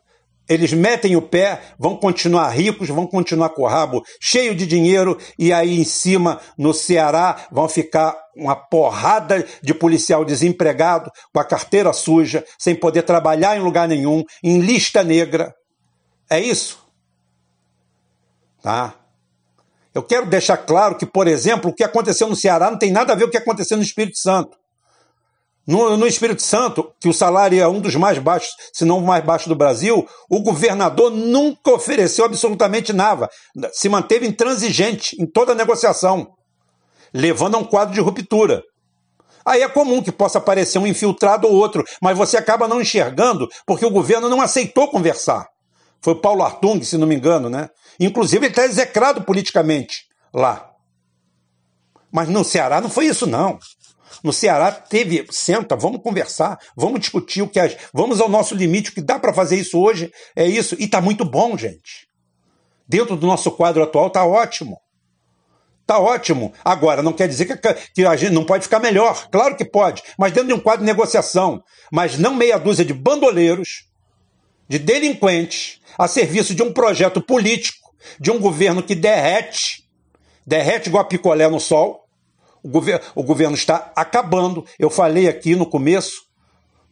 eles 0.48 0.74
metem 0.74 1.16
o 1.16 1.22
pé, 1.22 1.62
vão 1.78 1.96
continuar 1.98 2.50
ricos, 2.50 2.90
vão 2.90 3.08
continuar 3.08 3.50
com 3.50 3.64
o 3.64 3.68
rabo 3.68 4.04
cheio 4.20 4.56
de 4.56 4.66
dinheiro 4.68 5.18
e 5.38 5.52
aí 5.52 5.80
em 5.80 5.84
cima, 5.84 6.40
no 6.58 6.74
Ceará, 6.74 7.48
vão 7.52 7.68
ficar 7.68 8.16
uma 8.36 8.56
porrada 8.56 9.46
de 9.62 9.74
policial 9.74 10.24
desempregado, 10.24 11.10
com 11.34 11.40
a 11.40 11.46
carteira 11.46 11.92
suja, 11.94 12.44
sem 12.60 12.76
poder 12.76 13.04
trabalhar 13.04 13.58
em 13.58 13.62
lugar 13.62 13.88
nenhum, 13.88 14.24
em 14.44 14.60
lista 14.60 15.04
negra. 15.04 15.54
É 16.30 16.40
isso. 16.40 16.86
Tá? 18.62 18.96
Eu 19.94 20.04
quero 20.04 20.26
deixar 20.26 20.58
claro 20.58 20.98
que, 20.98 21.06
por 21.06 21.28
exemplo, 21.28 21.72
o 21.72 21.74
que 21.74 21.84
aconteceu 21.84 22.28
no 22.28 22.36
Ceará 22.36 22.70
não 22.70 22.78
tem 22.78 22.92
nada 22.92 23.14
a 23.14 23.16
ver 23.16 23.24
com 23.24 23.30
o 23.30 23.32
que 23.32 23.38
aconteceu 23.38 23.78
no 23.78 23.84
Espírito 23.84 24.18
Santo. 24.18 24.58
No, 25.68 25.98
no, 25.98 26.06
Espírito 26.06 26.44
Santo, 26.44 26.92
que 27.00 27.10
o 27.10 27.14
salário 27.14 27.60
é 27.60 27.68
um 27.68 27.80
dos 27.80 27.96
mais 27.96 28.20
baixos, 28.20 28.50
se 28.72 28.86
não 28.86 29.00
o 29.00 29.06
mais 29.06 29.24
baixo 29.26 29.50
do 29.50 29.56
Brasil, 29.56 30.08
o 30.30 30.40
governador 30.40 31.10
nunca 31.10 31.72
ofereceu 31.72 32.24
absolutamente 32.26 32.94
nada. 32.94 33.28
Se 33.74 33.90
manteve 33.90 34.28
intransigente 34.28 35.16
em 35.20 35.26
toda 35.26 35.54
a 35.54 35.56
negociação, 35.56 36.28
levando 37.12 37.56
a 37.56 37.58
um 37.58 37.64
quadro 37.64 37.96
de 37.96 38.00
ruptura. 38.00 38.62
Aí 39.44 39.62
é 39.62 39.68
comum 39.68 40.04
que 40.04 40.12
possa 40.12 40.38
aparecer 40.38 40.78
um 40.78 40.88
infiltrado 40.88 41.48
ou 41.48 41.54
outro, 41.54 41.84
mas 42.02 42.18
você 42.18 42.38
acaba 42.38 42.68
não 42.68 42.82
enxergando 42.82 43.48
porque 43.66 43.86
o 43.86 43.92
governo 43.92 44.30
não 44.30 44.42
aceitou 44.42 44.88
conversar. 44.90 45.48
Foi 46.02 46.14
o 46.14 46.22
Paulo 46.22 46.44
Artung, 46.44 46.84
se 46.84 46.98
não 46.98 47.08
me 47.08 47.16
engano, 47.16 47.50
né? 47.50 47.70
Inclusive 48.00 48.46
ele 48.46 48.52
está 48.52 48.66
execrado 48.66 49.24
politicamente 49.24 50.06
lá. 50.34 50.72
Mas 52.12 52.30
no 52.30 52.44
Ceará 52.44 52.80
não 52.80 52.90
foi 52.90 53.08
isso, 53.08 53.26
não. 53.26 53.58
No 54.24 54.34
Ceará 54.34 54.72
teve, 54.72 55.26
senta, 55.30 55.76
vamos 55.76 56.02
conversar, 56.02 56.60
vamos 56.76 57.00
discutir 57.00 57.42
o 57.42 57.48
que 57.48 57.60
é, 57.60 57.78
vamos 57.94 58.20
ao 58.20 58.30
nosso 58.30 58.56
limite, 58.56 58.90
o 58.90 58.94
que 58.94 59.02
dá 59.02 59.20
para 59.20 59.34
fazer 59.34 59.58
isso 59.58 59.80
hoje 59.80 60.12
é 60.36 60.46
isso. 60.46 60.76
E 60.80 60.86
está 60.86 61.02
muito 61.02 61.26
bom, 61.26 61.58
gente. 61.58 62.08
Dentro 62.88 63.16
do 63.16 63.28
nosso 63.28 63.52
quadro 63.52 63.84
atual 63.84 64.08
está 64.08 64.26
ótimo. 64.26 64.80
Tá 65.86 66.00
ótimo. 66.00 66.52
Agora, 66.64 67.04
não 67.04 67.14
quer 67.14 67.28
dizer 67.28 67.46
que, 67.46 67.74
que, 67.94 68.06
a 68.06 68.16
gente 68.16 68.32
não 68.32 68.44
pode 68.44 68.64
ficar 68.64 68.80
melhor. 68.80 69.28
Claro 69.30 69.56
que 69.56 69.64
pode. 69.64 70.02
Mas 70.18 70.32
dentro 70.34 70.48
de 70.48 70.54
um 70.54 70.60
quadro 70.60 70.82
de 70.82 70.86
negociação. 70.92 71.64
Mas 71.92 72.18
não 72.18 72.34
meia 72.34 72.58
dúzia 72.58 72.84
de 72.84 72.94
bandoleiros, 72.94 73.86
de 74.68 74.80
delinquentes, 74.80 75.80
a 75.98 76.08
serviço 76.08 76.56
de 76.56 76.64
um 76.64 76.74
projeto 76.74 77.22
político, 77.22 77.94
de 78.20 78.32
um 78.32 78.40
governo 78.40 78.82
que 78.82 78.96
derrete, 78.96 79.84
derrete 80.46 80.90
igual 80.90 81.04
a 81.04 81.08
picolé 81.08 81.48
no 81.48 81.60
sol. 81.60 82.05
O, 82.66 82.70
gover 82.70 83.00
o 83.14 83.22
governo 83.22 83.56
está 83.56 83.92
acabando. 83.96 84.66
Eu 84.80 84.90
falei 84.90 85.28
aqui 85.28 85.56
no 85.56 85.68
começo 85.68 86.26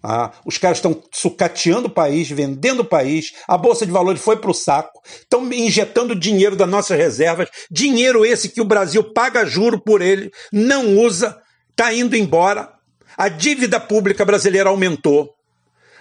ah, 0.05 0.33
os 0.45 0.57
caras 0.57 0.79
estão 0.79 1.01
sucateando 1.13 1.87
o 1.87 1.89
país, 1.89 2.29
vendendo 2.29 2.81
o 2.81 2.85
país, 2.85 3.31
a 3.47 3.57
Bolsa 3.57 3.85
de 3.85 3.91
Valores 3.91 4.21
foi 4.21 4.35
para 4.35 4.51
o 4.51 4.53
saco, 4.53 5.01
estão 5.05 5.49
injetando 5.53 6.13
dinheiro 6.13 6.57
das 6.57 6.67
nossas 6.67 6.97
reservas, 6.97 7.47
dinheiro 7.71 8.25
esse 8.25 8.49
que 8.49 8.59
o 8.59 8.65
Brasil 8.65 9.01
paga 9.13 9.45
juro 9.45 9.79
por 9.79 10.01
ele, 10.01 10.29
não 10.51 10.97
usa, 10.97 11.37
está 11.71 11.93
indo 11.93 12.17
embora. 12.17 12.69
A 13.15 13.29
dívida 13.29 13.79
pública 13.79 14.25
brasileira 14.25 14.69
aumentou, 14.69 15.33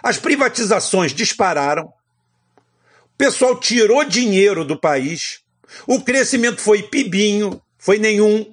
as 0.03 0.19
privatizações 0.19 1.15
dispararam, 1.15 1.85
o 1.85 3.17
pessoal 3.17 3.61
tirou 3.61 4.03
dinheiro 4.03 4.65
do 4.65 4.81
país, 4.81 5.43
o 5.87 6.01
crescimento 6.01 6.61
foi 6.61 6.83
pibinho, 6.83 7.63
foi 7.79 7.99
nenhum, 7.99 8.52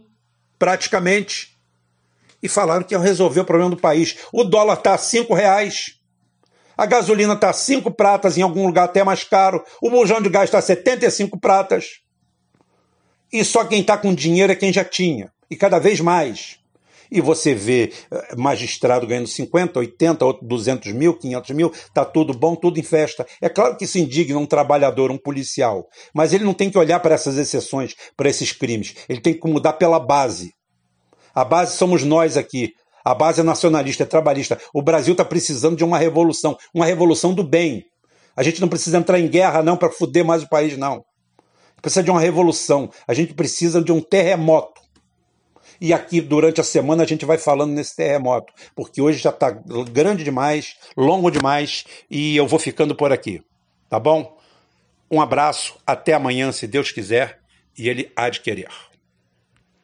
praticamente 0.60 1.58
e 2.44 2.48
falaram 2.48 2.84
que 2.84 2.94
iam 2.94 3.02
resolver 3.02 3.40
o 3.40 3.46
problema 3.46 3.72
do 3.72 3.78
país. 3.78 4.18
O 4.32 4.44
dólar 4.44 4.76
está 4.76 4.94
a 4.94 4.98
cinco 4.98 5.34
reais. 5.34 5.96
A 6.78 6.86
gasolina 6.86 7.34
está 7.34 7.50
a 7.50 7.54
cinco 7.54 7.92
pratas, 7.92 8.38
em 8.38 8.42
algum 8.42 8.66
lugar 8.66 8.86
até 8.86 9.04
mais 9.04 9.24
caro. 9.24 9.64
O 9.82 9.90
bujão 9.90 10.22
de 10.22 10.30
gás 10.30 10.46
está 10.46 10.60
a 10.60 10.62
75 10.62 11.38
pratas. 11.40 12.00
E 13.32 13.44
só 13.44 13.66
quem 13.66 13.82
está 13.82 13.98
com 13.98 14.14
dinheiro 14.14 14.54
é 14.54 14.56
quem 14.56 14.72
já 14.72 14.86
tinha. 14.86 15.32
E 15.50 15.56
cada 15.56 15.80
vez 15.80 16.00
mais. 16.00 16.58
E 17.12 17.22
você 17.22 17.56
vê 17.56 17.92
eh, 18.12 18.36
magistrado 18.36 19.08
ganhando 19.08 19.28
50, 19.28 19.80
80, 19.80 20.26
outro 20.26 20.48
200 20.48 20.92
mil, 20.94 21.18
500 21.18 21.50
mil, 21.52 21.74
tá 21.94 22.06
tudo 22.06 22.34
bom, 22.34 22.56
tudo 22.56 22.80
em 22.80 22.84
festa. 22.84 23.26
É 23.42 23.50
claro 23.50 23.76
que 23.76 23.88
se 23.88 24.00
indigna 24.00 24.38
um 24.38 24.46
trabalhador, 24.46 25.10
um 25.10 25.18
policial, 25.18 25.88
mas 26.14 26.34
ele 26.34 26.44
não 26.44 26.54
tem 26.54 26.70
que 26.70 26.78
olhar 26.78 27.00
para 27.00 27.16
essas 27.16 27.38
exceções, 27.38 27.96
para 28.16 28.30
esses 28.30 28.52
crimes. 28.52 28.96
Ele 29.08 29.22
tem 29.22 29.34
que 29.34 29.48
mudar 29.48 29.74
pela 29.74 30.00
base. 30.00 30.54
A 31.34 31.44
base 31.44 31.78
somos 31.78 32.04
nós 32.04 32.38
aqui. 32.38 32.74
A 33.04 33.16
base 33.16 33.42
é 33.42 33.44
nacionalista, 33.44 34.04
é 34.04 34.06
trabalhista. 34.06 34.60
O 34.74 34.82
Brasil 34.82 35.14
está 35.14 35.26
precisando 35.26 35.76
de 35.76 35.84
uma 35.84 35.98
revolução, 35.98 36.58
uma 36.74 36.86
revolução 36.86 37.34
do 37.34 37.44
bem. 37.44 37.84
A 38.36 38.44
gente 38.44 38.62
não 38.62 38.68
precisa 38.68 38.98
entrar 38.98 39.20
em 39.20 39.28
guerra, 39.28 39.64
não, 39.64 39.76
para 39.76 39.90
foder 39.90 40.24
mais 40.24 40.44
o 40.44 40.50
país, 40.50 40.78
não. 40.78 41.04
Precisa 41.82 42.04
de 42.04 42.12
uma 42.12 42.20
revolução. 42.20 42.90
A 43.08 43.14
gente 43.14 43.34
precisa 43.34 43.82
de 43.82 43.92
um 43.92 44.02
terremoto. 44.02 44.79
E 45.82 45.94
aqui, 45.94 46.20
durante 46.20 46.60
a 46.60 46.64
semana, 46.64 47.04
a 47.04 47.06
gente 47.06 47.26
vai 47.26 47.38
falando 47.38 47.72
nesse 47.72 47.96
terremoto, 47.96 48.54
porque 48.76 49.02
hoje 49.02 49.20
já 49.20 49.30
está 49.30 49.50
grande 49.92 50.24
demais, 50.24 50.76
longo 50.96 51.32
demais, 51.32 51.86
e 52.10 52.36
eu 52.36 52.46
vou 52.46 52.60
ficando 52.60 52.94
por 52.94 53.14
aqui. 53.14 53.42
Tá 53.90 54.00
bom? 54.00 54.38
Um 55.10 55.22
abraço, 55.22 55.78
até 55.88 56.14
amanhã, 56.14 56.52
se 56.52 56.68
Deus 56.68 56.92
quiser, 56.92 57.40
e 57.78 57.88
Ele 57.88 58.12
há 58.16 58.30
de 58.30 58.42
querer. 58.42 58.68